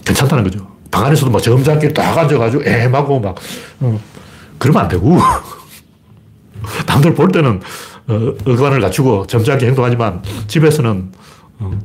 [0.04, 0.66] 괜찮다는 거죠.
[0.90, 3.36] 방 안에서도 막 점잖게 딱 앉아가지고 애하고 막
[3.80, 4.00] 어,
[4.62, 5.18] 그러면 안 되고
[6.86, 7.60] 남들 볼 때는
[8.06, 11.10] 어, 의관을 갖추고 점잖게 행동하지만 집에서는
[11.58, 11.78] 어,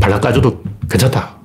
[0.00, 1.36] 발락 까줘도 괜찮다.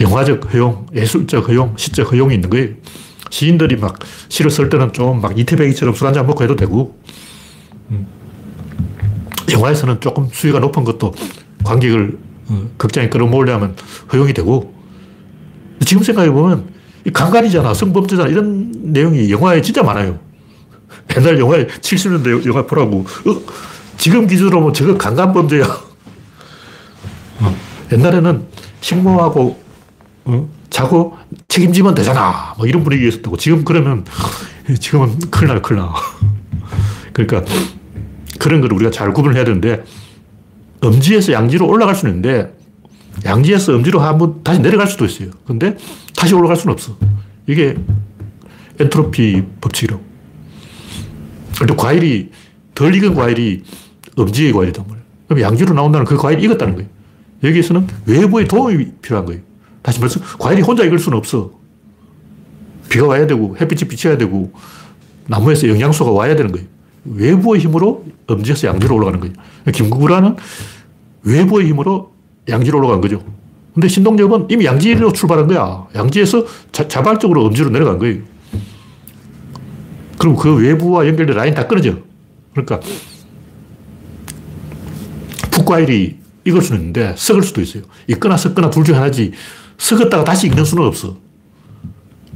[0.00, 2.70] 영화적 허용, 예술적 허용, 시적 허용이 있는 거예요.
[3.30, 3.96] 시인들이 막
[4.28, 6.98] 시를 쓸 때는 좀 막 이태백이처럼 술 한잔 먹고 해도 되고,
[7.90, 8.08] 음.
[9.52, 11.14] 영화에서는 조금 수위가 높은 것도
[11.62, 13.76] 관객을 어, 극장에 끌어모으려면
[14.12, 14.74] 허용이 되고,
[15.86, 16.73] 지금 생각해보면
[17.12, 20.18] 강간이잖아, 성범죄잖아, 이런 내용이 영화에 진짜 많아요.
[21.16, 23.40] 옛날 영화에 70년대 영화 보라고, 어,
[23.96, 25.64] 지금 기준으로 뭐 저거 강간범죄야.
[27.40, 27.56] 어,
[27.92, 28.46] 옛날에는
[28.80, 29.62] 식모하고
[30.24, 31.16] 어, 자고
[31.48, 32.54] 책임지면 되잖아.
[32.56, 33.36] 뭐 이런 분위기였었다고.
[33.36, 34.04] 지금 그러면
[34.80, 35.94] 지금은 큰일 나, 큰일 나.
[37.12, 37.44] 그러니까
[38.38, 39.84] 그런 걸 우리가 잘 구분을 해야 되는데
[40.82, 42.53] 음지에서 양지로 올라갈 수는 있는데
[43.24, 45.30] 양지에서 음지로 한번 다시 내려갈 수도 있어요.
[45.46, 45.76] 근데
[46.16, 46.96] 다시 올라갈 수는 없어.
[47.46, 47.76] 이게
[48.78, 50.02] 엔트로피 법칙이라고.
[51.58, 52.30] 근데 과일이
[52.74, 53.62] 덜 익은 과일이
[54.18, 55.04] 음지의 과일이단 말이에요.
[55.28, 56.88] 그럼 양지로 나온다는 그 과일이 익었다는 거예요.
[57.42, 59.42] 여기에서는 외부의 도움이 필요한 거예요.
[59.82, 61.52] 다시 말해서 과일이 혼자 익을 수는 없어.
[62.88, 64.52] 비가 와야 되고 햇빛이 비쳐야 되고
[65.26, 66.66] 나무에서 영양소가 와야 되는 거예요.
[67.04, 69.34] 외부의 힘으로 음지에서 양지로 올라가는 거예요.
[69.72, 70.36] 김구라는
[71.22, 72.13] 외부의 힘으로
[72.48, 73.22] 양지로 올라간 거죠.
[73.74, 75.86] 근데 신동엽은 이미 양지로 출발한 거야.
[75.94, 78.22] 양지에서 자, 발적으로 음지로 내려간 거예요.
[80.18, 81.98] 그럼 그 외부와 연결된 라인 다 끊어져.
[82.52, 82.80] 그러니까
[85.50, 87.82] 북과일이 익을 수는 있는데 썩을 수도 있어요.
[88.06, 89.32] 익거나 썩거나 둘 중에 하나지
[89.78, 91.16] 썩었다가 다시 익는 수는 없어.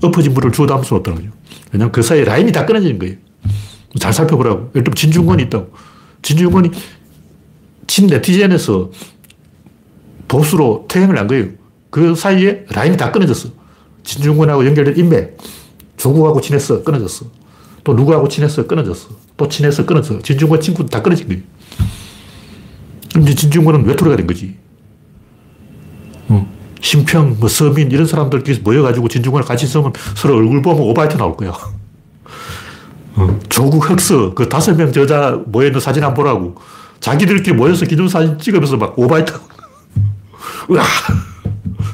[0.02, 1.32] 엎어진 물을 주워 담을 수는 없다는 거죠.
[1.72, 3.16] 왜냐하면 그 사이에 라인이 다 끊어지는 거예요.
[3.98, 4.70] 잘 살펴보라고.
[4.74, 5.72] 예를 들면 진중권이 있다고.
[6.22, 6.70] 진중권이
[7.86, 8.90] 친 네티즌에서
[10.28, 11.46] 보수로 퇴행을 한 거예요.
[11.90, 13.48] 그 사이에 라인이 다 끊어졌어.
[14.04, 15.38] 진중권하고 연결된 인맥.
[15.96, 16.82] 조국하고 친했어.
[16.84, 17.26] 끊어졌어.
[17.82, 18.66] 또 누구하고 친했어.
[18.66, 19.08] 끊어졌어.
[19.36, 20.20] 또 친해서 끊어졌어.
[20.20, 21.42] 진중권 친구 다 끊어진 거예요.
[23.20, 24.56] 이제 진중권은 외톨이가 된 거지.
[26.28, 26.46] 어.
[26.80, 31.52] 심평, 뭐 서민 이런 사람들끼리 모여가지고 진중권을 같이 쓰면 서로 얼굴 보면 오바이트 나올 거야.
[33.16, 36.54] 어, 조국 흑서 그 다섯 명 저자 모여있는 사진 한번 보라고.
[37.00, 39.32] 자기들끼리 모여서 기념사진 찍으면서 막 오바이트.
[40.70, 40.82] 으아!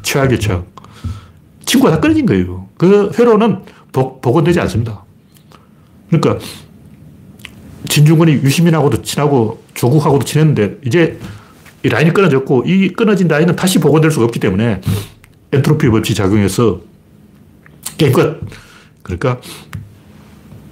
[0.03, 0.67] 최악의 최악.
[1.65, 2.69] 친구가 다 끊어진 거예요.
[2.77, 5.05] 그 회로는 복, 복원되지 않습니다.
[6.09, 6.45] 그러니까
[7.89, 11.19] 진중권이 유시민하고도 친하고 조국하고도 친했는데 이제
[11.85, 14.81] 이 라인이 끊어졌고 이 끊어진 라인은 다시 복원될 수가 없기 때문에
[15.53, 16.81] 엔트로피 법칙 작용해서
[17.99, 18.41] 게임 끝.
[19.03, 19.41] 그러니까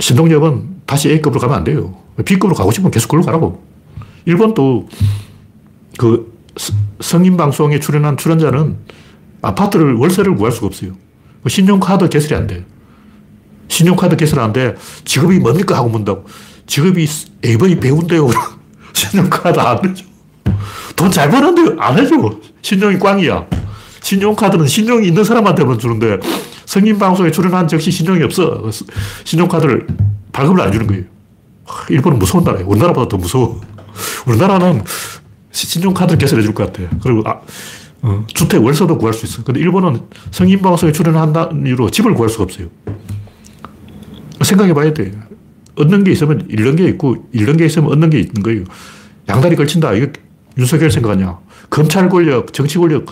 [0.01, 1.95] 신동엽은 다시 A급으로 가면 안 돼요.
[2.25, 3.63] B급으로 가고 싶으면 계속 그걸로 가라고.
[4.25, 4.89] 일본도
[5.99, 6.32] 그
[7.01, 8.77] 성인 방송에 출연한 출연자는
[9.43, 10.93] 아파트를 월세를 구할 수가 없어요.
[11.43, 12.65] 그 신용카드 개설이 안 돼.
[13.69, 14.75] 신용카드 개설 안 돼.
[15.05, 15.77] 직업이 뭡니까?
[15.77, 16.25] 하고 문다고.
[16.67, 17.09] 직업이
[17.45, 18.29] AV 배우인데요.
[18.93, 20.05] 신용카드 안 되죠.
[20.95, 22.17] 돈잘 버는데 안 해줘.
[22.61, 23.47] 신용이 꽝이야.
[24.03, 26.19] 신용카드는 신용이 있는 사람한테만 주는데
[26.67, 28.71] 성인 방송에 출연한 즉시 신용이 없어.
[29.25, 29.87] 신용카드를
[30.33, 31.05] 발급을 안 주는 거예요.
[31.89, 32.67] 일본은 무서운 나라예요.
[32.69, 33.61] 우리나라보다 더 무서워.
[34.27, 34.83] 우리나라는
[35.53, 36.89] 신용카드를 개설해 줄 것 같아.
[37.03, 37.41] 그리고 아,
[38.03, 39.45] 어, 주택 월세도 구할 수 있어.
[39.45, 42.67] 근데 일본은 성인 방송에 출연한다는 이유로 집을 구할 수가 없어요.
[44.43, 45.13] 생각해 봐야 돼.
[45.77, 48.65] 얻는 게 있으면 잃는 게 있고, 잃는 게 있으면 얻는 게 있는 거예요.
[49.29, 49.93] 양다리 걸친다.
[49.95, 50.09] 이거
[50.59, 51.39] 윤석열 생각하냐?
[51.71, 53.07] 검찰 권력, 정치 권력,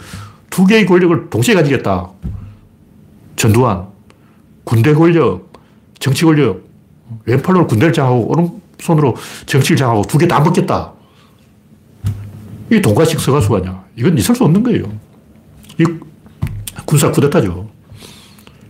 [0.51, 2.11] 두 개의 권력을 동시에 가지겠다.
[3.37, 3.87] 전두환.
[4.65, 5.53] 군대 권력,
[5.99, 6.69] 정치 권력.
[7.25, 10.93] 왼팔로 군대를 장하고 오른손으로 정치를 장하고 두 개 다 먹겠다.
[12.71, 13.85] 이게 동가식 서가수가 아니야.
[13.97, 14.85] 이건 있을 수 없는 거예요.
[15.79, 15.85] 이
[16.87, 17.69] 군사 쿠데타죠.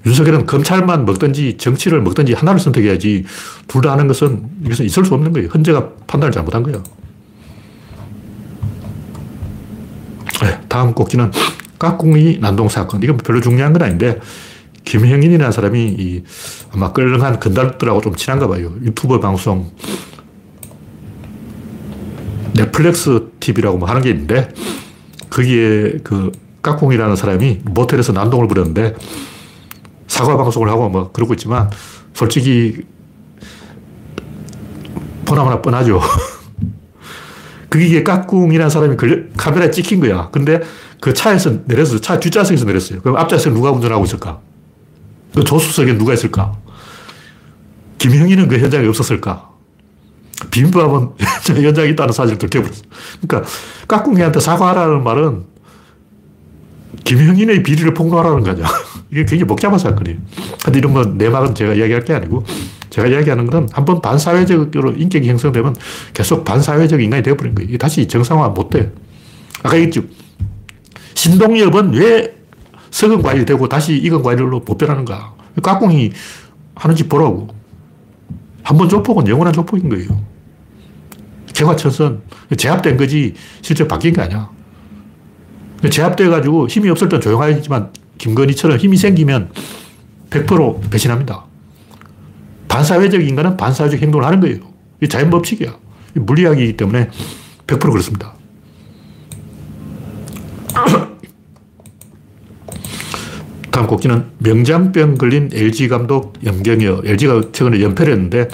[0.07, 3.25] 윤석열은 검찰만 먹든지 정치를 먹든지 하나를 선택해야지
[3.69, 5.49] 둘 다 하는 것은 이것은 있을 수 없는 거예요.
[5.49, 6.83] 헌재가 판단을 잘못한 거예요.
[10.43, 11.31] 네, 다음 꼭지는
[11.79, 13.03] 깍꿍이 난동 사건.
[13.03, 14.19] 이건 별로 중요한 건 아닌데,
[14.87, 16.23] 김형인이라는 사람이 이
[16.73, 18.73] 아마 끌렁한 건달들하고 좀 친한가 봐요.
[18.83, 19.71] 유튜버 방송,
[22.61, 24.49] 넷플릭스 TV라고 뭐 하는 게 있는데,
[25.31, 26.31] 거기에 그
[26.63, 28.95] 깍꿍이라는 사람이 모텔에서 난동을 부렸는데,
[30.07, 31.71] 사과 방송을 하고 뭐 그러고 있지만,
[32.13, 32.83] 솔직히,
[35.25, 36.01] 보나마나 뻔하죠.
[37.71, 40.29] 그게 깍꿍이라는 사람이 걸려, 카메라에 찍힌 거야.
[40.31, 40.61] 근데
[41.01, 43.01] 그 차에서 내려서 차 뒷좌석에서 내렸어요.
[43.01, 44.41] 그럼 앞좌석에 누가 운전하고 있을까?
[45.35, 46.59] 그 조수석에 누가 있을까?
[47.99, 49.50] 김형희는 그 현장에 없었을까?
[50.51, 51.11] 비빔밥은
[51.45, 52.83] 저 현장에 있다는 사실을 들켜버렸어.
[53.21, 53.51] 그러니까
[53.89, 55.45] 깍꿍이한테 사과하라는 말은
[57.05, 58.67] 김형인의 비리를 폭로하라는 거냐.
[59.11, 60.19] 이게 굉장히 복잡한 사건이에요.
[60.65, 62.45] 근데 이런 건내 말은 제가 이야기할 게 아니고
[62.91, 65.77] 제가 이야기하는 건 한 번 반사회적으로 인격이 형성되면
[66.13, 67.79] 계속 반사회적 인간이 되어버린 거예요.
[67.79, 68.93] 다시 정상화 못 돼.
[69.63, 70.03] 아까 얘기했죠.
[71.15, 72.35] 신동엽은 왜
[72.91, 75.35] 석은 과일이 되고 다시 익은 과일로 보편하는가.
[75.63, 76.13] 깍꿍이
[76.75, 77.49] 하는지 보라고.
[78.63, 80.09] 한 번 조폭은 영원한 조폭인 거예요.
[81.61, 82.23] 개화천선.
[82.57, 84.49] 제압된 거지 실제 바뀐 게 아니야.
[85.91, 89.51] 제압돼가지고 힘이 없을 땐 조용하지만 김건희처럼 힘이 생기면
[90.31, 91.45] 100% 배신합니다.
[92.69, 94.59] 반사회적 인간은 반사회적 행동을 하는 거예요.
[95.03, 95.77] 이 자연 법칙이야.
[96.15, 97.11] 물리학이기 때문에
[97.67, 98.35] 100% 그렇습니다.
[103.71, 107.07] 다음 곡지는 명장병 걸린 LG 감독 염경엽.
[107.07, 108.49] LG가 최근에 연패를 했는데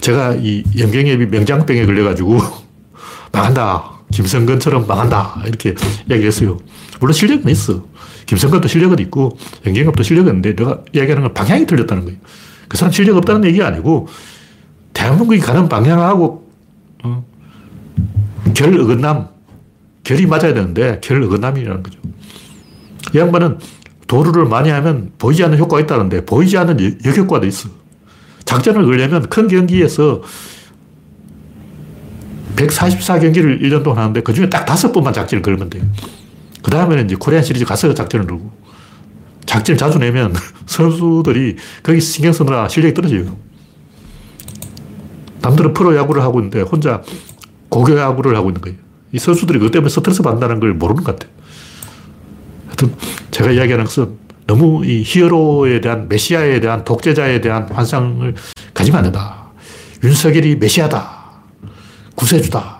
[0.00, 2.38] 제가 이 염경엽이 명장병에 걸려가지고
[3.32, 3.96] 망한다.
[4.12, 5.42] 김성근처럼 망한다.
[5.46, 5.74] 이렇게
[6.08, 6.58] 이야기했어요.
[7.00, 7.84] 물론 실력은 있어.
[8.26, 12.18] 김성근도 실력은 있고 염경엽도 실력은 있는데 내가 이야기하는 건 방향이 틀렸다는 거예요.
[12.68, 14.08] 그 사람 실력 없다는 얘기가 아니고
[14.92, 16.50] 대한민국이 가는 방향하고
[17.04, 17.24] 어,
[18.54, 19.28] 결 어긋남,
[20.02, 21.98] 결이 맞아야 되는데 결 어긋남이라는 거죠.
[23.14, 23.58] 이 양반은
[24.06, 27.68] 도루를 많이 하면 보이지 않는 효과가 있다는데 보이지 않는 역효과도 있어.
[28.46, 30.22] 작전을 걸려면 큰 경기에서
[32.56, 35.84] 144경기를 1년 동안 하는데 그 중에 딱 다섯 번만 작전을 걸면 돼요.
[36.62, 38.50] 그 다음에는 이제 코리안 시리즈 가서 작전을 걸고
[39.44, 40.34] 작전을 자주 내면
[40.66, 43.36] 선수들이 거기 신경 쓰느라 실력이 떨어져요.
[45.42, 47.02] 남들은 프로야구를 하고 있는데 혼자
[47.68, 48.78] 고교야구를 하고 있는 거예요.
[49.12, 51.32] 이 선수들이 그것 때문에 스트레스 받는다는 걸 모르는 것 같아요.
[52.66, 52.94] 하여튼
[53.30, 58.34] 제가 이야기하는 것은 너무 이 히어로에 대한 메시아에 대한 독재자에 대한 환상을
[58.72, 59.48] 가지면 안 된다.
[60.04, 61.24] 윤석열이 메시아다.
[62.14, 62.76] 구세주다.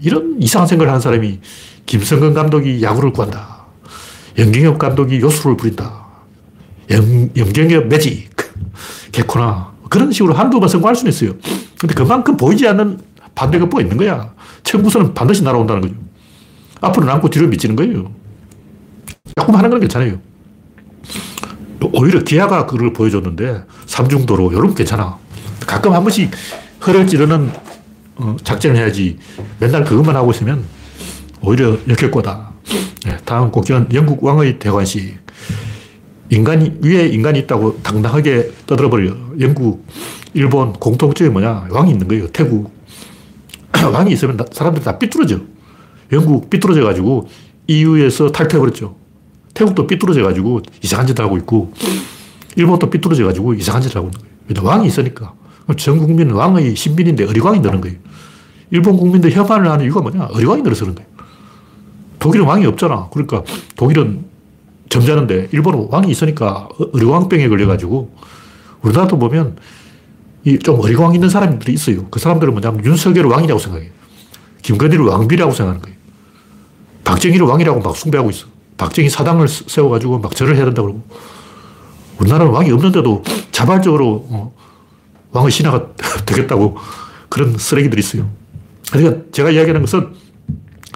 [0.00, 1.40] 이런 이상한 생각을 하는 사람이
[1.86, 3.64] 김성근 감독이 야구를 구한다.
[4.38, 6.04] 연경엽 감독이 요술을 부린다.
[6.90, 8.30] 연, 연경엽 매직.
[9.12, 9.72] 개코나.
[9.88, 11.32] 그런 식으로 한두 번 성공할 수는 있어요.
[11.78, 13.00] 근데 그만큼 보이지 않는
[13.34, 14.34] 반대급부가 있는 거야.
[14.64, 15.94] 청구선은 반드시 날아온다는 거죠.
[16.80, 18.12] 앞으로 남고 뒤로 미치는 거예요.
[19.38, 20.18] 조금 하는 건 괜찮아요.
[21.92, 25.18] 오히려 기아가 그걸 보여줬는데, 삼중도로, 여러분 괜찮아.
[25.66, 26.30] 가끔 한 번씩
[26.86, 27.50] 허를 찌르는
[28.16, 29.18] 어, 작전을 해야지
[29.60, 30.64] 맨날 그것만 하고 있으면
[31.42, 32.52] 오히려 역효과다.
[33.04, 35.18] 네, 다음 곡기는 영국 왕의 대관식.
[36.30, 39.14] 인간이, 위에 인간이 있다고 당당하게 떠들어버려.
[39.40, 39.86] 영국,
[40.34, 41.68] 일본 공통점이 뭐냐?
[41.70, 42.26] 왕이 있는 거예요.
[42.28, 42.72] 태국.
[43.92, 45.40] 왕이 있으면 사람들이 다 삐뚤어져.
[46.12, 47.28] 영국 삐뚤어져가지고
[47.68, 48.96] EU에서 탈퇴해버렸죠.
[49.56, 51.72] 태국도 삐뚤어져가지고 이상한 짓을 하고 있고,
[52.56, 54.20] 일본도 삐뚤어져가지고 이상한 짓을 하고 있는
[54.62, 54.68] 거예요.
[54.68, 55.32] 왕이 있으니까.
[55.76, 57.96] 전 국민은 왕의 신빈인데 어리광이 되는 거예요.
[58.70, 60.26] 일본 국민들 혐한을 하는 이유가 뭐냐?
[60.32, 61.08] 어리광이 늘어서 그런 거예요.
[62.18, 63.08] 독일은 왕이 없잖아.
[63.10, 63.42] 그러니까
[63.76, 64.24] 독일은
[64.88, 68.14] 점잖은데 일본은 왕이 있으니까 어리광병에 걸려가지고
[68.82, 69.56] 우리나라도 보면
[70.44, 72.06] 이 좀 어리광 있는 사람들이 있어요.
[72.08, 73.90] 그 사람들은 뭐냐면 윤석열을 왕이라고 생각해요.
[74.62, 75.96] 김건희를 왕비라고 생각하는 거예요.
[77.02, 78.46] 박정희를 왕이라고 막 숭배하고 있어.
[78.76, 81.02] 박정희 사당을 세워가지고 막 절을 해야 된다고 그러고.
[82.18, 84.54] 우리나라는 왕이 없는데도 자발적으로 어,
[85.32, 85.88] 왕의 신하가
[86.24, 86.76] 되겠다고
[87.28, 88.28] 그런 쓰레기들이 있어요.
[88.90, 90.14] 그러니까 제가 이야기하는 것은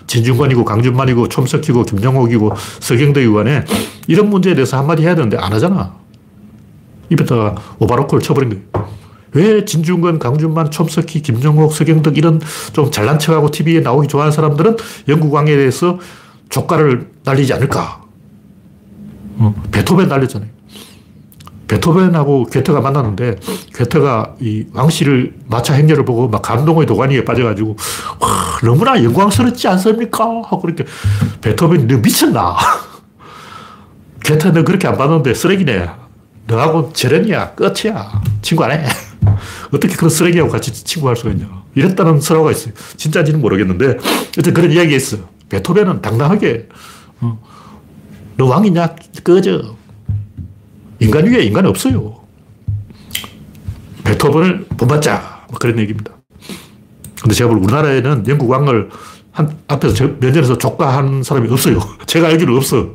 [0.07, 3.65] 진중권이고 강준만이고 촘석희고 김정옥이고 서경덕이고 간에
[4.09, 5.95] 이런 문제에 대해서 한마디 해야 되는데 안 하잖아.
[7.11, 8.91] 입에다가 오바로콜 쳐버린 거예요.
[9.33, 12.41] 왜 진중권, 강준만, 촘석희, 김정옥, 서경덕 이런
[12.73, 14.77] 좀 잘난 척하고 TV에 나오기 좋아하는 사람들은
[15.09, 15.99] 영국 왕에 대해서
[16.51, 18.03] 조가를 날리지 않을까?
[19.39, 20.51] 어, 베토벤 날렸잖아요.
[21.69, 23.37] 베토벤하고 괴테가 만났는데
[23.73, 27.77] 괴테가 이 왕실을 마차 행렬을 보고 막 감동의 도가니에 빠져가지고
[28.19, 28.29] 와
[28.65, 30.25] 너무나 영광스럽지 않습니까?
[30.25, 30.85] 하고 그렇게
[31.41, 32.57] 베토벤이 너 미쳤나?
[34.25, 35.89] 괴테 너 그렇게 안 봤는데 쓰레기네.
[36.49, 38.21] 너하고 재련이야 끝이야.
[38.43, 38.85] 친구 안 해.
[39.73, 41.47] 어떻게 그런 쓰레기하고 같이 친구할 수가 있냐.
[41.77, 42.75] 이랬다는 설화가 있어요.
[42.97, 43.97] 진짜인지는 모르겠는데
[44.31, 45.23] 어쨌든 그런 이야기가 있어요.
[45.51, 46.69] 베토벤은 당당하게
[47.21, 47.39] 어,
[48.37, 48.97] 너 왕이냐?
[49.23, 49.77] 꺼져.
[51.01, 52.19] 인간 위에 인간이 없어요.
[54.05, 55.45] 베토벤을 본받자.
[55.49, 56.13] 뭐 그런 얘기입니다.
[57.21, 58.89] 근데 제가 볼 우리나라에는 영국 왕을
[59.33, 61.81] 한, 앞에서 저, 면전에서 족가한 사람이 없어요.
[62.07, 62.91] 제가 알기로 없어.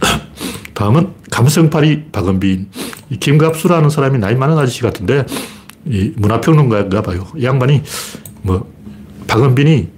[0.74, 2.70] 다음은 감성파리 박은빈.
[3.10, 5.24] 이 김갑수라는 사람이 나이 많은 아저씨 같은데,
[5.86, 7.26] 이 문화평론가인가 봐요.
[7.36, 7.82] 이 양반이,
[8.42, 8.70] 뭐,
[9.26, 9.97] 박은빈이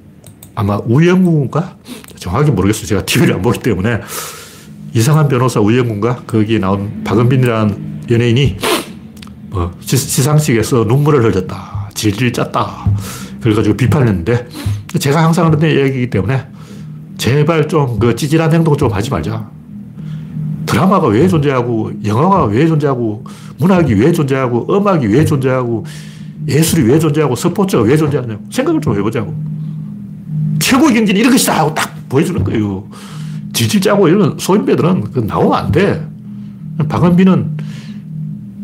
[0.61, 1.77] 아마 우영우인가?
[2.16, 2.87] 정확히 모르겠어요.
[2.87, 4.01] 제가 TV를 안 보기 때문에.
[4.92, 8.59] 이상한 변호사 우영군가 거기에 나온 박은빈이라는 연예인이
[9.49, 11.88] 뭐 시상식에서 눈물을 흘렸다.
[11.94, 12.92] 질질 짰다.
[13.40, 14.46] 그래가지고 비판을 했는데
[14.99, 16.44] 제가 항상 하는 얘기이기 때문에
[17.16, 19.49] 제발 좀 그 찌질한 행동 좀 하지 말자.
[20.66, 23.25] 드라마가 왜 존재하고, 영화가 왜 존재하고,
[23.59, 25.85] 문학이 왜 존재하고, 음악이 왜 존재하고,
[26.46, 29.35] 예술이 왜 존재하고, 스포츠가 왜 존재하냐고 생각을 좀 해보자고.
[30.70, 32.87] 최고의 경기는 이런 것이다 하고 딱 보여주는 거예요.
[33.52, 36.06] 질질 짜고 이런 소인배들은 그 나오면 안 돼.
[36.88, 37.56] 박은비는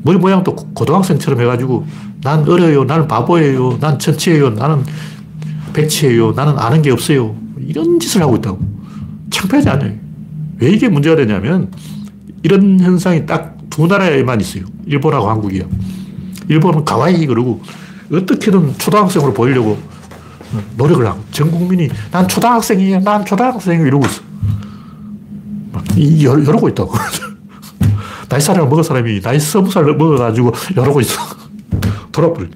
[0.03, 1.87] 머리 모양도 고등학생처럼 해가지고
[2.23, 2.85] 난 어려요.
[2.85, 3.79] 나는 바보예요.
[3.81, 4.51] 난 천치예요.
[4.51, 4.85] 나는
[5.73, 6.33] 백치예요.
[6.33, 7.37] 나는 아는 게 없어요.
[7.61, 8.59] 이런 짓을 하고 있다고.
[9.31, 9.93] 창피하지 않아요.
[10.59, 11.71] 왜 이게 문제가 되냐면
[12.43, 14.65] 이런 현상이 딱 두 나라에만 있어요.
[14.87, 15.65] 일본하고 한국이요.
[16.49, 17.61] 일본은 가와이 그러고
[18.11, 19.77] 어떻게든 초등학생으로 보이려고
[20.77, 23.01] 노력을 하고 전 국민이 난 초등학생이에요.
[23.01, 23.87] 난 초등학생이에요.
[23.87, 24.23] 이러고 있어.
[25.97, 26.93] 이, 이러고 있다고.
[28.29, 31.21] 나이 사람을 먹은 사람이 나이 스무 살 먹어가지고 이러고 있어.
[32.13, 32.49] 돌아버려.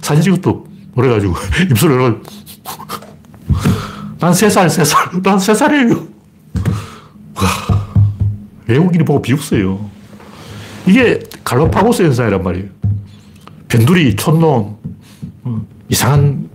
[0.00, 1.34] 사진 찍어도 그래가지고
[1.70, 2.16] 입술 열어.
[4.18, 5.94] 난세 살, 세 살, 난 세 살이에요.
[7.36, 7.44] 와,
[8.66, 9.78] 외국인이 보고 비웃어요.
[10.86, 12.66] 이게 갈로파고스 현상이란 말이에요.
[13.68, 14.76] 변두리, 촌놈,
[15.44, 16.47] 어, 이상한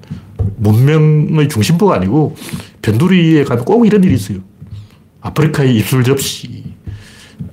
[0.63, 2.35] 문명의 중심부가 아니고
[2.81, 4.39] 변두리에 가면 꼭 이런 일이 있어요.
[5.21, 6.63] 아프리카의 입술 접시,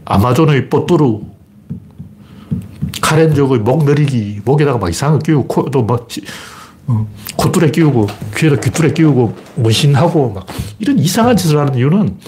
[0.05, 1.23] 아마존의 뽀뚜루,
[3.01, 6.09] 카렌족의 목 내리기, 목에다가 막 이상한 거 끼우고, 코도 막,
[6.87, 10.47] 어, 콧줄에 끼우고, 귀에다 귀줄에 끼우고, 문신하고, 막,
[10.81, 12.19] 이런 이상한 짓을 하는 이유는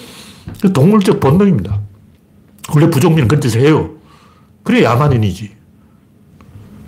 [0.60, 1.80] 그 동물적 본능입니다.
[2.74, 3.90] 원래 부족민은 그런 짓을 해요.
[4.62, 5.50] 그래 야만인이지.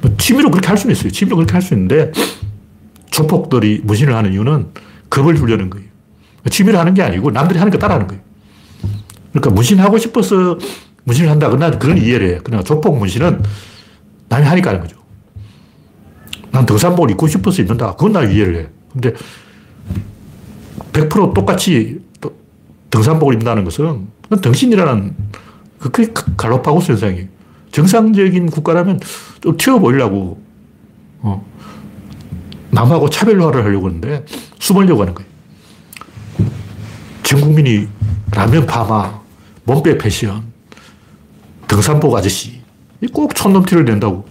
[0.00, 1.10] 뭐 취미로 그렇게 할 수는 있어요.
[1.10, 2.12] 취미로 그렇게 할 수 있는데,
[3.14, 4.72] 조폭들이 문신을 하는 이유는
[5.08, 5.86] 겁을 주려는 거예요.
[6.50, 8.22] 취미로 하는 게 아니고 남들이 하는 거 따라하는 거예요.
[9.30, 10.58] 그러니까 문신하고 싶어서
[11.04, 11.48] 문신을 한다.
[11.48, 12.40] 그러나 그건 이해를 해.
[12.42, 13.42] 그러나 조폭 문신은
[14.28, 14.96] 남이 하니까 하는 거죠.
[16.50, 17.92] 난 등산복을 입고 싶어서 입는다.
[17.92, 18.66] 그건 나 이해를 해.
[18.92, 19.12] 근데
[20.92, 22.00] 100% 똑같이
[22.90, 24.08] 등산복을 입는다는 것은
[24.40, 25.14] 등신이라는
[25.78, 27.28] 그게 갈로파고스 현상이에요.
[27.70, 29.00] 정상적인 국가라면
[29.40, 30.40] 좀 튀어 보이려고,
[31.20, 31.44] 어,
[32.74, 34.24] 남하고 차별화를 하려고 하는데
[34.58, 35.30] 숨으려고 하는 거예요.
[37.22, 37.88] 전 국민이
[38.32, 39.20] 라면 파마,
[39.64, 40.42] 몸빼 패션,
[41.68, 42.60] 등산복 아저씨,
[43.12, 44.26] 꼭 촌놈티를 낸다고.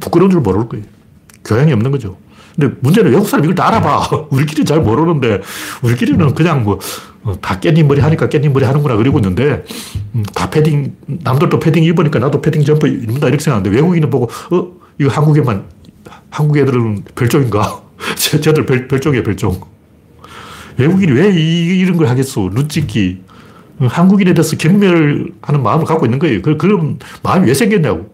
[0.00, 0.84] 부끄러운 줄 모를 거예요.
[1.44, 2.18] 교양이 없는 거죠.
[2.54, 4.26] 근데 문제는 외국 사람 이걸 다 알아봐.
[4.30, 5.40] 우리끼리 잘 모르는데,
[5.82, 6.78] 우리끼리는 그냥 뭐,
[7.22, 9.64] 어, 다 깻잎 머리 하니까 깻잎 머리 하는구나 그러고 있는데,
[10.14, 14.72] 음, 다 패딩, 남들도 패딩 입으니까 나도 패딩 점퍼 입는다 이렇게 생각하는데, 외국인은 보고, 어,
[14.98, 15.64] 이거 한국에만,
[16.30, 17.82] 한국 애들은 별종인가?
[18.16, 19.60] 쟤들 별, 별종이에요, 별종.
[20.76, 22.48] 외국인이 왜 이, 이런 걸 하겠어?
[22.52, 23.22] 눈찍기.
[23.80, 26.42] 한국인에 대해서 경멸하는 마음을 갖고 있는 거예요.
[26.42, 28.12] 그, 그런 마음이 왜 생겼냐고.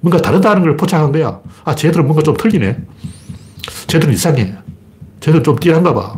[0.00, 1.40] 뭔가 다르다는 걸 포착한 거야.
[1.64, 2.76] 아, 쟤들은 뭔가 좀 틀리네.
[3.88, 4.54] 쟤들은 이상해.
[5.20, 6.16] 쟤들은 좀 띠한가 봐.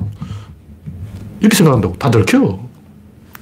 [1.40, 1.96] 이렇게 생각한다고.
[1.98, 2.58] 다 들켜.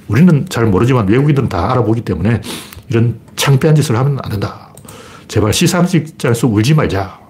[0.08, 2.40] 우리는 잘 모르지만 외국인들은 다 알아보기 때문에
[2.88, 4.72] 이런 창피한 짓을 하면 안 된다.
[5.26, 7.25] 제발 시상식장에서 울지 말자.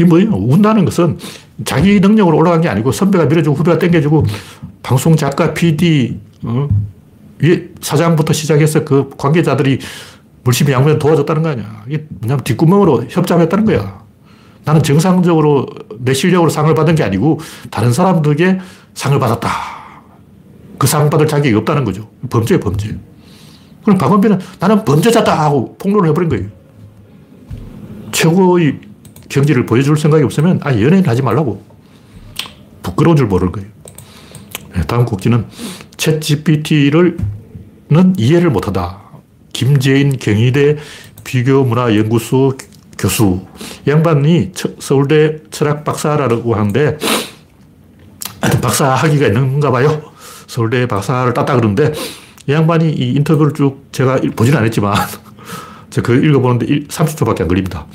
[0.00, 0.30] 이게 뭐예요?
[0.30, 1.18] 운다는 것은
[1.66, 4.24] 자기 능력으로 올라간 게 아니고 선배가 밀어주고 후배가 땡겨주고
[4.82, 6.68] 방송 작가, PD, 어?
[7.82, 9.78] 사장부터 시작해서 그 관계자들이
[10.42, 11.84] 물심이 양면 도와줬다는 거 아니야.
[11.86, 14.00] 이게 뭐냐면 뒷구멍으로 협잡했다는 거야.
[14.64, 15.66] 나는 정상적으로
[15.98, 18.58] 내 실력으로 상을 받은 게 아니고 다른 사람들에게
[18.94, 19.50] 상을 받았다.
[20.78, 22.08] 그 상 받을 자격이 없다는 거죠.
[22.30, 22.96] 범죄예 범죄.
[23.84, 26.46] 그럼 박원빈은 나는 범죄자다 하고 폭로를 해버린 거예요.
[28.12, 28.89] 최고의
[29.30, 31.62] 경지를 보여줄 생각이 없으면 아 연예인 하지 말라고.
[32.82, 33.68] 부끄러운 줄 모를 거예요.
[34.74, 35.46] 네, 다음 곡지는
[35.96, 37.16] 챗 GPT를
[37.90, 39.00] 는 이해를 못하다.
[39.52, 40.76] 김재인 경희대
[41.24, 42.56] 비교문화연구소
[42.96, 43.44] 교수.
[43.88, 46.98] 양반이 서울대 철학 박사라고 하는데,
[48.40, 50.02] 하여튼 박사 학위가 있는가 봐요.
[50.46, 51.92] 서울대 박사를 땄다 그러는데,
[52.46, 54.94] 이 양반이 이 인터뷰를 쭉 제가 보진 않았지만,
[55.90, 57.86] 제가 그 읽어보는데 30초밖에 안 걸립니다.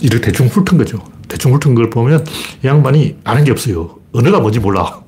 [0.00, 0.98] 이를 대충 훑은 거죠.
[1.28, 2.24] 대충 훑은 걸 보면
[2.62, 3.98] 이 양반이 아는 게 없어요.
[4.12, 5.00] 언어가 뭔지 몰라.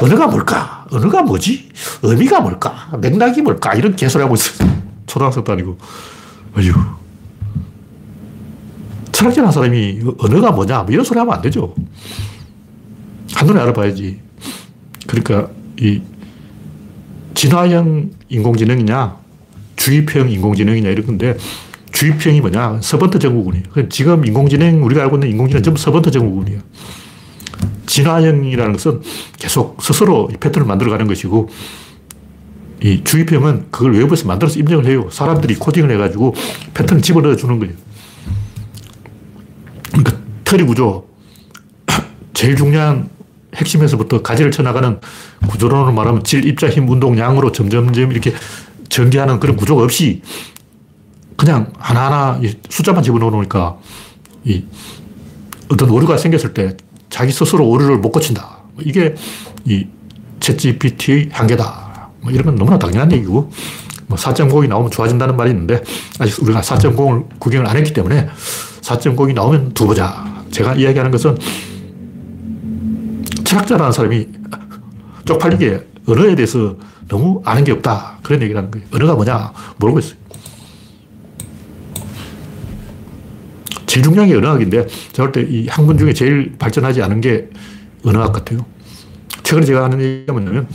[0.00, 0.86] 언어가 뭘까?
[0.90, 1.68] 언어가 뭐지?
[2.02, 2.90] 의미가 뭘까?
[3.00, 3.74] 맥락이 뭘까?
[3.74, 4.68] 이런 개소리 하고 있어요.
[5.06, 5.78] 초등학생도 아니고.
[6.56, 6.72] 어휴.
[9.12, 10.82] 철학자한 사람이 언어가 뭐냐?
[10.82, 11.74] 뭐 이런 소리 하면 안 되죠.
[13.34, 14.20] 한눈에 알아봐야지.
[15.06, 15.48] 그러니까
[15.80, 16.02] 이
[17.34, 19.16] 진화형 인공지능이냐,
[19.76, 21.36] 주입형 인공지능이냐 이런 건데
[21.94, 22.80] 주입형이 뭐냐?
[22.82, 23.64] 서번트 증후군이에요.
[23.88, 26.60] 지금 인공지능, 우리가 알고 있는 인공지능 전부 서번트 증후군이에요.
[27.86, 29.00] 진화형이라는 것은
[29.38, 31.48] 계속 스스로 패턴을 만들어가는 것이고,
[32.82, 35.08] 이 주입형은 그걸 외부에서 만들어서 입력을 해요.
[35.10, 36.34] 사람들이 코딩을 해가지고
[36.74, 37.74] 패턴을 집어넣어 주는 거예요.
[40.44, 41.06] 틀이 구조.
[42.34, 43.08] 제일 중요한
[43.54, 44.98] 핵심에서부터 가지를 쳐나가는
[45.46, 48.32] 구조론으로 말하면 질, 입자, 힘, 운동, 양으로 점점점 이렇게
[48.88, 50.22] 전개하는 그런 구조가 없이
[51.44, 52.40] 그냥 하나하나
[52.70, 53.76] 숫자만 집어넣으니까
[54.44, 54.64] 이
[55.70, 56.74] 어떤 오류가 생겼을 때
[57.10, 58.60] 자기 스스로 오류를 못 고친다.
[58.80, 59.14] 이게
[59.66, 59.86] 이
[60.40, 62.08] 챗GPT의 한계다.
[62.22, 63.52] 뭐 이런 건 너무나 당연한 얘기고
[64.06, 65.82] 뭐 4.0이 나오면 좋아진다는 말이 있는데
[66.18, 68.26] 아직 우리가 4.0을 구경을 안 했기 때문에
[68.80, 70.24] 4.0이 나오면 두 보자.
[70.50, 71.36] 제가 이야기하는 것은
[73.44, 74.28] 철학자라는 사람이
[75.26, 76.76] 쪽팔리게 언어에 대해서
[77.06, 78.18] 너무 아는 게 없다.
[78.22, 78.86] 그런 얘기를 하는 거예요.
[78.94, 79.52] 언어가 뭐냐?
[79.76, 80.23] 모르고 있어요.
[84.02, 87.48] 게 언어학인데, 제가 볼 때 이 학문 중에 제일 발전하지 않은 게
[88.04, 88.64] 언어학 같아요.
[89.42, 90.66] 최근에 제가 하는 얘기가 뭐냐면,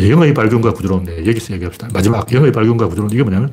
[0.00, 1.88] 영어의 발견과 구조론, 네, 여기서 얘기합시다.
[1.92, 3.52] 마지막, 영어의 발견과 구조론, 이게 뭐냐면,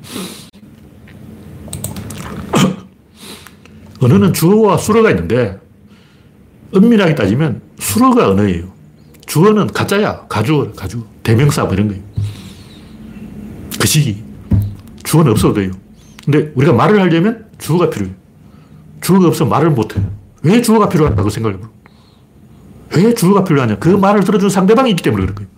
[4.02, 5.58] 언어는 주어와 수어가 있는데,
[6.74, 8.72] 엄밀하게 따지면 수어가 언어예요.
[9.26, 10.26] 주어는 가짜야.
[10.28, 11.04] 가주어, 가주.
[11.24, 12.02] 대명사 뭐 이런 거예요.
[13.80, 14.24] 그 시기.
[15.04, 15.72] 주어는 없어도 돼요.
[16.26, 18.16] 근데 우리가 말을 하려면 주어가 필요해요.
[19.02, 20.06] 주어가 없으면 말을 못 해요.
[20.44, 21.60] 왜 주어가 필요하다고 해요.
[22.96, 23.78] 왜 주어가 필요하냐.
[23.78, 25.50] 그 말을 들어준 상대방이 있기 때문에 그런 거예요.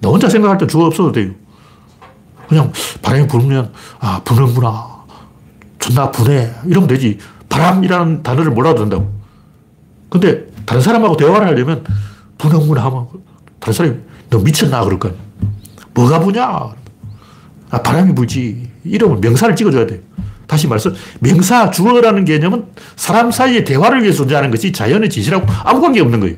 [0.00, 1.32] 나 혼자 생각할 때 주어 없어도 돼요.
[2.48, 2.72] 그냥
[3.02, 4.86] 바람이 불면, 아, 부는구나.
[5.78, 6.54] 존나 부네.
[6.66, 7.18] 이러면 되지.
[7.48, 9.12] 바람이라는 단어를 몰라도 된다고.
[10.08, 11.84] 근데 다른 사람하고 대화를 하려면
[12.38, 13.08] 부는구나 하면
[13.58, 13.96] 다른 사람이
[14.30, 15.12] 너 미쳤나 그럴 거야.
[15.94, 16.42] 뭐가 부냐?
[17.70, 18.70] 아, 바람이 불지.
[18.84, 20.02] 이러면 명사를 찍어줘야 돼.
[20.52, 20.90] 다시 말해서
[21.20, 26.36] 명사, 주어라는 개념은 사람 사이의 대화를 위해 존재하는 것이 자연의 진실하고 아무 관계 없는 거예요.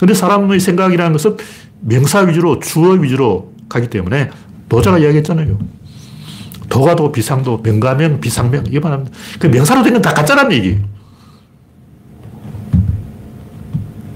[0.00, 1.36] 근데 사람의 생각이라는 것은
[1.78, 4.30] 명사 위주로, 주어 위주로 가기 때문에
[4.68, 5.56] 노자가 이야기했잖아요.
[6.68, 8.64] 도가도, 비상도, 명가명, 비상명.
[8.66, 9.06] 이게 말하면
[9.38, 10.80] 그 명사로 된 건 다 가짜라는 얘기예요.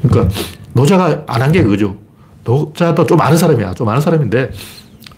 [0.02, 0.34] 그러니까
[0.72, 1.96] 노자가 안 한 게 그거죠.
[2.42, 3.74] 노자도 좀 아는 사람이야.
[3.74, 4.50] 좀 아는 사람인데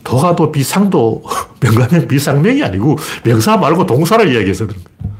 [0.04, 1.22] 도가도 비상도
[1.60, 5.14] 명가명 비상명이 아니고 명사 말고 동사를 이야기해서 그런 거예요.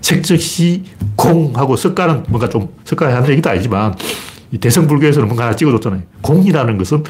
[0.00, 0.84] 색즉시
[1.16, 3.94] 공하고 석가는 뭔가 좀 석가에 하는 얘기도 아니지만
[4.60, 6.02] 대성불교에서는 뭔가 하나 찍어줬잖아요.
[6.22, 7.04] 공이라는 것은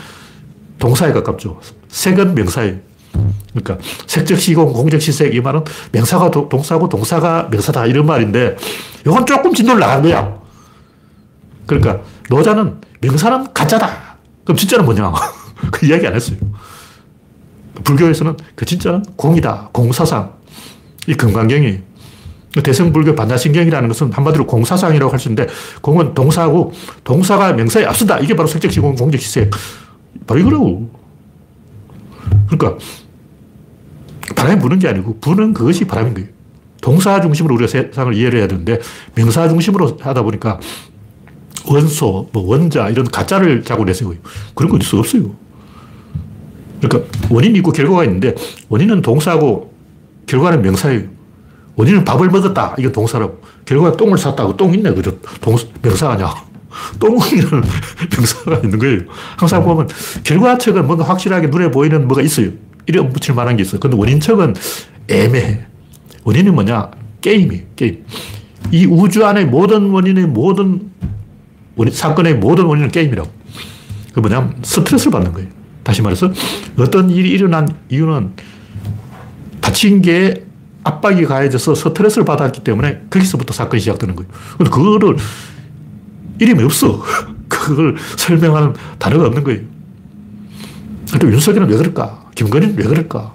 [0.79, 1.61] 동사에 가깝죠.
[1.89, 2.77] 색은 명사예요.
[3.55, 8.57] 그러니까 색즉시공, 공즉시색 이 말은 명사가 도, 동사고 동사가 명사다 이런 말인데
[9.07, 10.39] 이건 조금 진도를 나간 거야.
[11.67, 12.01] 그러니까
[12.31, 14.17] 노자는 명사는 가짜다.
[14.45, 15.13] 그럼 진짜는 뭐냐?
[15.73, 16.39] 그 이야기 안 했어요.
[17.85, 19.71] 불교에서는 그 진짜는 공이다.
[19.73, 20.35] 공사상.
[21.07, 21.81] 이 금강경이.
[22.63, 25.53] 대성불교 반야신경이라는 것은 한마디로 공사상이라고 할 수 있는데
[25.83, 26.73] 공은 동사고
[27.05, 28.21] 동사가 명사에 앞선다.
[28.21, 29.51] 이게 바로 색적시공, 공적시색.
[30.27, 30.91] 바로 이거라고.
[32.49, 32.79] 그러니까
[34.35, 36.29] 바람이 부는 게 아니고 부는 그것이 바람인 거예요.
[36.81, 38.81] 동사 중심으로 우리가 세상을 이해를 해야 되는데
[39.15, 40.59] 명사 중심으로 하다 보니까
[41.69, 44.17] 원소, 뭐 원자 이런 가짜를 자꾸 내세워요.
[44.55, 45.35] 그런 거 어디 없어요.
[46.81, 48.35] 그러니까 원인이 있고 결과가 있는데
[48.69, 49.73] 원인은 동사고
[50.27, 51.03] 결과는 명사예요.
[51.77, 52.75] 원인은 밥을 먹었다.
[52.79, 53.41] 이게 동사라고.
[53.65, 54.57] 결과가 똥을 샀다고.
[54.57, 54.93] 똥 있네.
[54.95, 55.19] 그죠?
[55.41, 56.35] 동, 명사 아니야.
[56.99, 57.63] 똥이라는
[58.17, 59.01] 명사가 있는 거예요.
[59.37, 59.89] 항상 보면
[60.25, 62.51] 결과책은 뭔가 확실하게 눈에 보이는 뭐가 있어요.
[62.87, 63.79] 이름 붙일 만한 게 있어.
[63.79, 64.55] 근데 원인책은
[65.09, 65.67] 애매해.
[66.25, 66.91] 원인이 뭐냐?
[67.21, 68.05] 게임이 게임.
[68.73, 70.91] 이 우주 안에 모든 원인의 모든
[71.77, 73.31] 원인, 사건의 모든 원인은 게임이라고.
[74.13, 75.56] 그 뭐냐면 스트레스를 받는 거예요.
[75.87, 76.33] 다시 말해서
[76.79, 78.33] 어떤 일이 일어난 이유는
[79.61, 80.45] 다친 게
[80.83, 84.29] 압박이 가해져서 스트레스를 받았기 때문에 거기서부터 사건이 시작되는 거예요.
[84.59, 85.17] 근데 그거를
[86.41, 87.05] 이름이 없어.
[87.49, 89.61] 그걸 설명하는 단어가 없는 거예요.
[91.21, 92.31] 또 윤석열은 왜 그럴까?
[92.35, 93.33] 김건희는 왜 그럴까?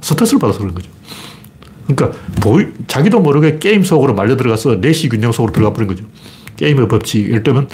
[0.00, 0.90] 스트레스를 받아서 그런 거죠.
[1.86, 6.04] 그러니까 보이, 자기도 모르게 게임 속으로 말려 들어가서 내시 균형 속으로 들어가 버린 거죠.
[6.56, 7.28] 게임의 법칙.
[7.28, 7.68] 예를 들면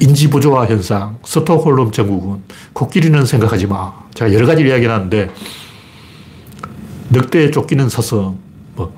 [0.00, 3.92] 인지 부조화 현상, 스톡홀름 증후군, 코끼리는 생각하지 마.
[4.14, 5.30] 제가 여러 가지 이야기를 하는데
[7.10, 8.36] 늑대에 쫓기는 사슴,
[8.74, 8.94] 뭐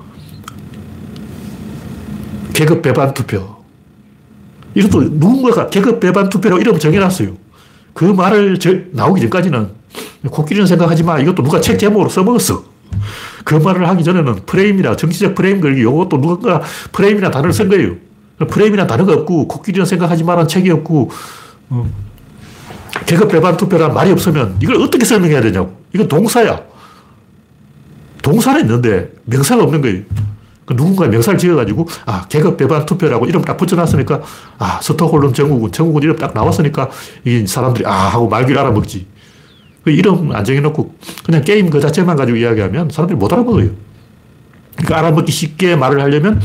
[2.53, 3.57] 계급 배반 투표.
[4.75, 7.35] 이것도 누군가가 계급 배반 투표라고 이름 정해놨어요.
[7.93, 9.69] 그 말을 저, 나오기 전까지는
[10.29, 11.19] 코끼리는 생각하지 마.
[11.19, 12.63] 이것도 누가 책 제목으로 써먹었어.
[13.43, 16.61] 그 말을 하기 전에는 프레임이나 정치적 프레임 걸기 이것도 누가
[16.91, 17.95] 프레임이나 단어를 쓴 거예요.
[18.45, 21.09] 프레임이나 단어가 없고 코끼리는 생각하지 마라는 책이 없고
[21.69, 21.89] 어.
[23.05, 25.75] 계급 배반 투표란 말이 없으면 이걸 어떻게 설명해야 되냐고.
[25.93, 26.61] 이건 동사야.
[28.21, 30.01] 동사는 있는데 명사가 없는 거예요.
[30.65, 34.21] 그 누군가 명사를 지어가지고 아 계급 배반 투표라고 이름 딱 붙여놨으니까
[34.59, 36.89] 아 스톡홀름 정국은 정국은 이름 딱 나왔으니까
[37.23, 39.07] 이 사람들이 아 하고 말귀를 알아먹지.
[39.83, 43.69] 그 이름 안 정해놓고 그냥 게임 그 자체만 가지고 이야기하면 사람들이 못 알아먹어요.
[44.75, 46.41] 그러니까 알아먹기 쉽게 말을 하려면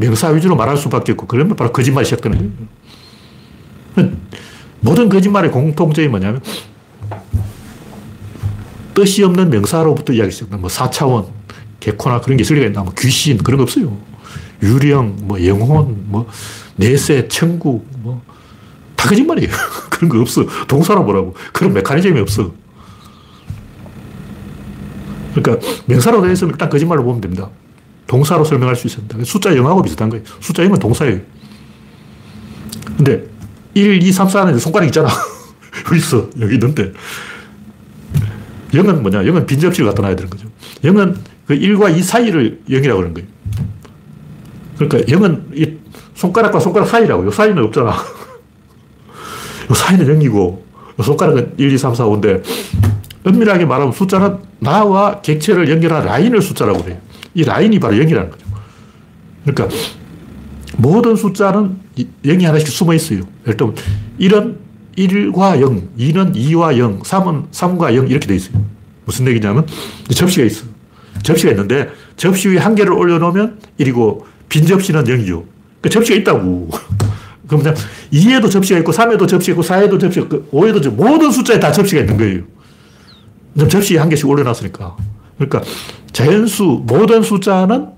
[0.00, 2.52] 명사 위주로 말할 수밖에 없고, 그러면 바로 거짓말이 시작되는
[3.96, 4.12] 거예요.
[4.80, 6.40] 모든 거짓말의 공통점이 뭐냐면,
[8.94, 10.56] 뜻이 없는 명사로부터 이야기 시작된다.
[10.56, 11.26] 뭐, 사차원,
[11.80, 13.96] 개코나 그런 게 있을 리가 있나, 뭐, 귀신, 그런 거 없어요.
[14.62, 16.26] 유령, 뭐, 영혼, 뭐,
[16.76, 18.22] 내세, 천국, 뭐,
[18.96, 19.50] 다 거짓말이에요.
[19.90, 20.46] 그런 거 없어.
[20.66, 21.34] 동사로 뭐라고.
[21.52, 22.52] 그런 메커니즘이 없어.
[25.34, 27.48] 그러니까 명사로 되어 있으면 일단 거짓말로 보면 됩니다.
[28.10, 29.22] 동사로 설명할 수 있습니다.
[29.22, 30.24] 숫자 0하고 비슷한 거예요.
[30.40, 31.20] 숫자 0은 동사예요.
[32.96, 33.24] 근데
[33.74, 35.08] 1, 2, 3, 4는 손가락 있잖아.
[35.86, 36.28] 여기 있어.
[36.40, 36.92] 여기 있는데.
[38.72, 39.22] 0은 뭐냐?
[39.22, 40.48] 0은 빈 접시를 갖다 놔야 되는 거죠.
[40.82, 43.28] 0은 그 1과 2 사이를 0이라고 그러는 거예요.
[44.76, 45.78] 그러니까 0은 이
[46.14, 47.26] 손가락과 손가락 사이라고.
[47.26, 47.90] 요 사이는 없잖아.
[49.70, 52.42] 요 사이는 0이고, 요 손가락은 1, 2, 3, 4, 5인데,
[53.24, 56.98] 엄밀하게 말하면 숫자는 나와 객체를 연결한 라인을 숫자라고 그래요.
[57.34, 58.46] 이 라인이 바로 0이라는 거죠.
[59.44, 59.76] 그러니까
[60.76, 61.78] 모든 숫자는
[62.24, 63.20] 0이 하나씩 숨어 있어요.
[63.46, 63.76] 예를 들면
[64.20, 64.56] 1은
[64.96, 68.62] 1과 0, 2는 2와 0, 3은 3과 0 이렇게 돼 있어요.
[69.04, 69.66] 무슨 얘기냐면
[70.12, 70.64] 접시가 있어.
[71.22, 75.44] 접시가 있는데 접시 위에 한 개를 올려놓으면 1이고 빈 접시는 0이죠.
[75.80, 76.70] 그 접시가 있다고.
[77.46, 77.64] 그럼
[78.12, 82.16] 2에도 접시가 있고 3에도 접시가 있고 4에도 접시가 있고 5에도 모든 숫자에 다 접시가 있는
[82.16, 82.42] 거예요.
[83.68, 84.96] 접시에 한 개씩 올려놨으니까.
[85.36, 85.62] 그러니까
[86.12, 87.88] 자연수, 모든 숫자는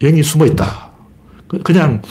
[0.00, 0.90] 0이 숨어 있다.
[1.48, 2.02] 그, 그냥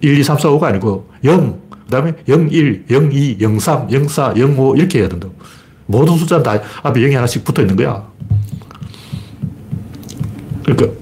[0.00, 3.90] 1, 2, 3, 4, 5가 아니고 0, 그 다음에 0, 1, 0, 2, 0, 3,
[3.90, 5.28] 0, 4, 0, 5 이렇게 해야 된다.
[5.86, 8.06] 모든 숫자는 다 앞에 0이 하나씩 붙어 있는 거야.
[10.64, 10.92] 그러니까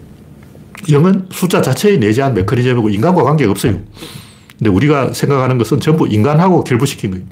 [0.82, 3.78] 0은 숫자 자체에 내재한 메커니즘이고 인간과 관계가 없어요.
[4.58, 7.24] 근데 우리가 생각하는 것은 전부 인간하고 결부시킨 거예요.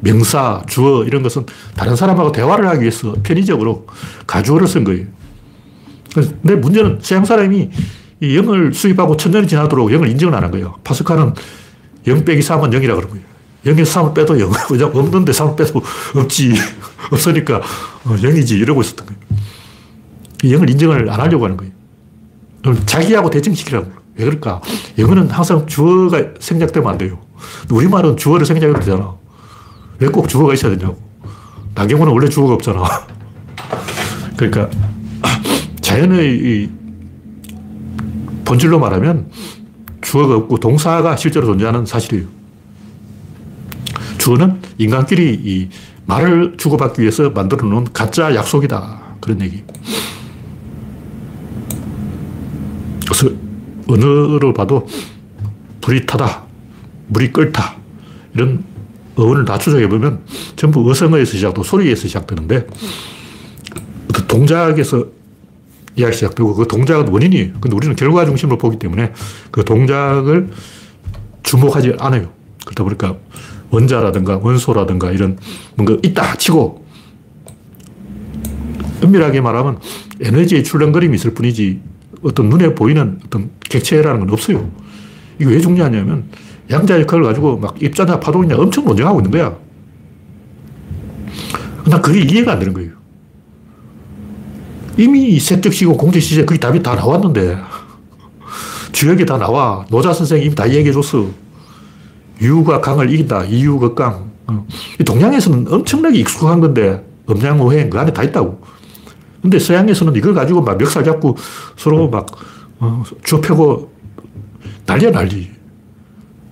[0.00, 3.86] 명사, 주어 이런 것은 다른 사람하고 대화를 하기 위해서 편의적으로
[4.26, 5.06] 가주어를 쓴 거예요.
[6.14, 7.70] 근데 문제는 서양 사람이
[8.20, 10.76] 이 0을 수입하고 천년이 지나도록 0을 인정을 안 한 거예요.
[10.84, 11.34] 파스칼은
[12.06, 13.24] 0 빼기 3은 0이라고 그런 거예요.
[13.64, 14.50] 0에서 3을 빼도 0.
[14.70, 15.82] 왜냐 없는데 3을 빼도
[16.16, 16.52] 없지.
[17.10, 17.60] 없으니까
[18.04, 18.52] 0이지.
[18.52, 20.58] 어, 이러고 있었던 거예요.
[20.60, 21.72] 0을 인정을 안 하려고 하는 거예요.
[22.86, 23.90] 자기하고 대칭시키라고.
[24.16, 24.60] 왜 그럴까?
[24.98, 27.18] 영어는 항상 주어가 생략되면 안 돼요.
[27.70, 29.14] 우리말은 주어를 생략해도 되잖아.
[29.98, 30.98] 왜 꼭 주어가 있어야 되냐고.
[31.74, 32.82] 나경원은 원래 주어가 없잖아.
[34.36, 34.68] 그러니까
[35.92, 36.70] 자연의
[38.46, 39.30] 본질로 말하면
[40.00, 42.26] 주어가 없고 동사가 실제로 존재하는 사실이에요.
[44.16, 45.68] 주어는 인간끼리 이
[46.06, 49.16] 말을 주고받기 위해서 만들어 놓은 가짜 약속이다.
[49.20, 49.62] 그런 얘기.
[53.06, 53.28] 그래서
[53.86, 54.86] 언어를 봐도
[55.82, 56.44] 불이 타다,
[57.08, 57.76] 물이 끓다,
[58.34, 58.64] 이런
[59.16, 60.20] 어원을 다 추적해보면
[60.56, 62.66] 전부 어성어에서 시작되고 소리에서 시작되는데
[64.26, 65.21] 동작에서
[65.96, 67.52] 이야기 시작되고 그 동작은 원인이에요.
[67.60, 69.12] 근데 우리는 결과 중심으로 보기 때문에
[69.50, 70.48] 그 동작을
[71.42, 72.30] 주목하지 않아요.
[72.64, 73.16] 그러다 보니까
[73.70, 75.38] 원자라든가 원소라든가 이런
[75.74, 76.84] 뭔가 있다 치고
[79.02, 79.80] 엄밀하게 말하면
[80.20, 81.80] 에너지의 출렁거림이 있을 뿐이지
[82.22, 84.70] 어떤 눈에 보이는 어떤 객체라는 건 없어요.
[85.38, 86.28] 이게 왜 중요하냐면
[86.70, 89.56] 양자 역할을 가지고 막 입자나 파동이냐 엄청 논쟁하고 있는 거야.
[91.86, 93.01] 난 그게 이해가 안 되는 거예요.
[94.96, 97.58] 이미 색적 시공, 공적 시제 그게 답이 다 나왔는데
[98.92, 99.84] 주역이 다 나와.
[99.90, 101.26] 노자 선생이 이미 다 얘기해 줬어.
[102.40, 103.44] 유가 강을 이긴다.
[103.44, 104.30] 이유 극강.
[104.48, 104.66] 어.
[105.04, 108.60] 동양에서는 엄청나게 익숙한 건데 음양오행 그 안에 다 있다고.
[109.40, 111.36] 근데 서양에서는 이걸 가지고 막 멱살 잡고
[111.76, 112.26] 서로 막
[112.78, 113.92] 어, 좁혀고
[114.86, 115.50] 난리야 난리.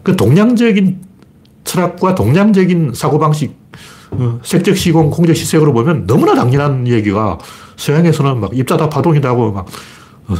[0.02, 1.00] 그 동양적인
[1.64, 3.54] 철학과 동양적인 사고방식,
[4.12, 7.38] 어, 색적 시공, 공적 시색으로 보면 너무나 당연한 얘기가
[7.80, 9.66] 서양에서는 막 입자다 파동이라고 막
[10.28, 10.34] 어,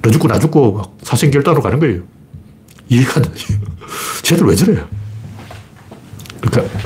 [0.00, 2.02] 너 죽고 나 죽고 막 사생결단으로 가는 거예요.
[2.88, 3.30] 이해가 안 돼.
[4.22, 4.88] 쟤들 왜 저래요?
[6.40, 6.78] 그러니까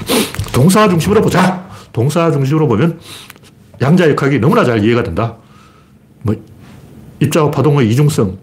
[0.53, 1.65] 동사 중심으로 보자.
[1.93, 2.99] 동사 중심으로 보면
[3.81, 5.37] 양자역학이 너무나 잘 이해가 된다.
[6.23, 6.35] 뭐
[7.21, 8.37] 입자와 파동의 이중성,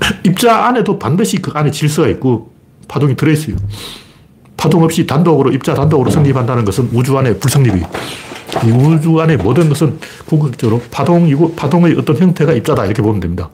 [0.24, 2.52] 입자 안에도 반드시 그 안에 질서가 있고
[2.88, 3.54] 파동이 들어있어요.
[4.56, 7.82] 파동 없이 단독으로, 입자 단독으로 성립한다는 것은 우주 안에 불성립이.
[8.64, 12.84] 이 우주 안에 모든 것은 궁극적으로 파동 이고, 파동의 어떤 형태가 입자다.
[12.86, 13.50] 이렇게 보면 됩니다.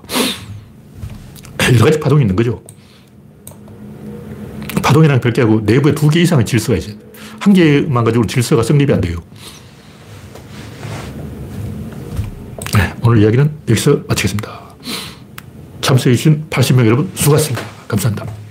[1.74, 2.62] 여러 가지 파동이 있는 거죠.
[4.82, 6.94] 파동이랑 별개하고 내부에 두 개 이상의 질서가 있어요.
[7.40, 9.18] 한 개만 가지고 질서가 성립이 안 돼요.
[12.74, 14.60] 네, 오늘 이야기는 여기서 마치겠습니다.
[15.80, 17.66] 참석해주신 80명 여러분 수고하셨습니다.
[17.88, 18.45] 감사합니다.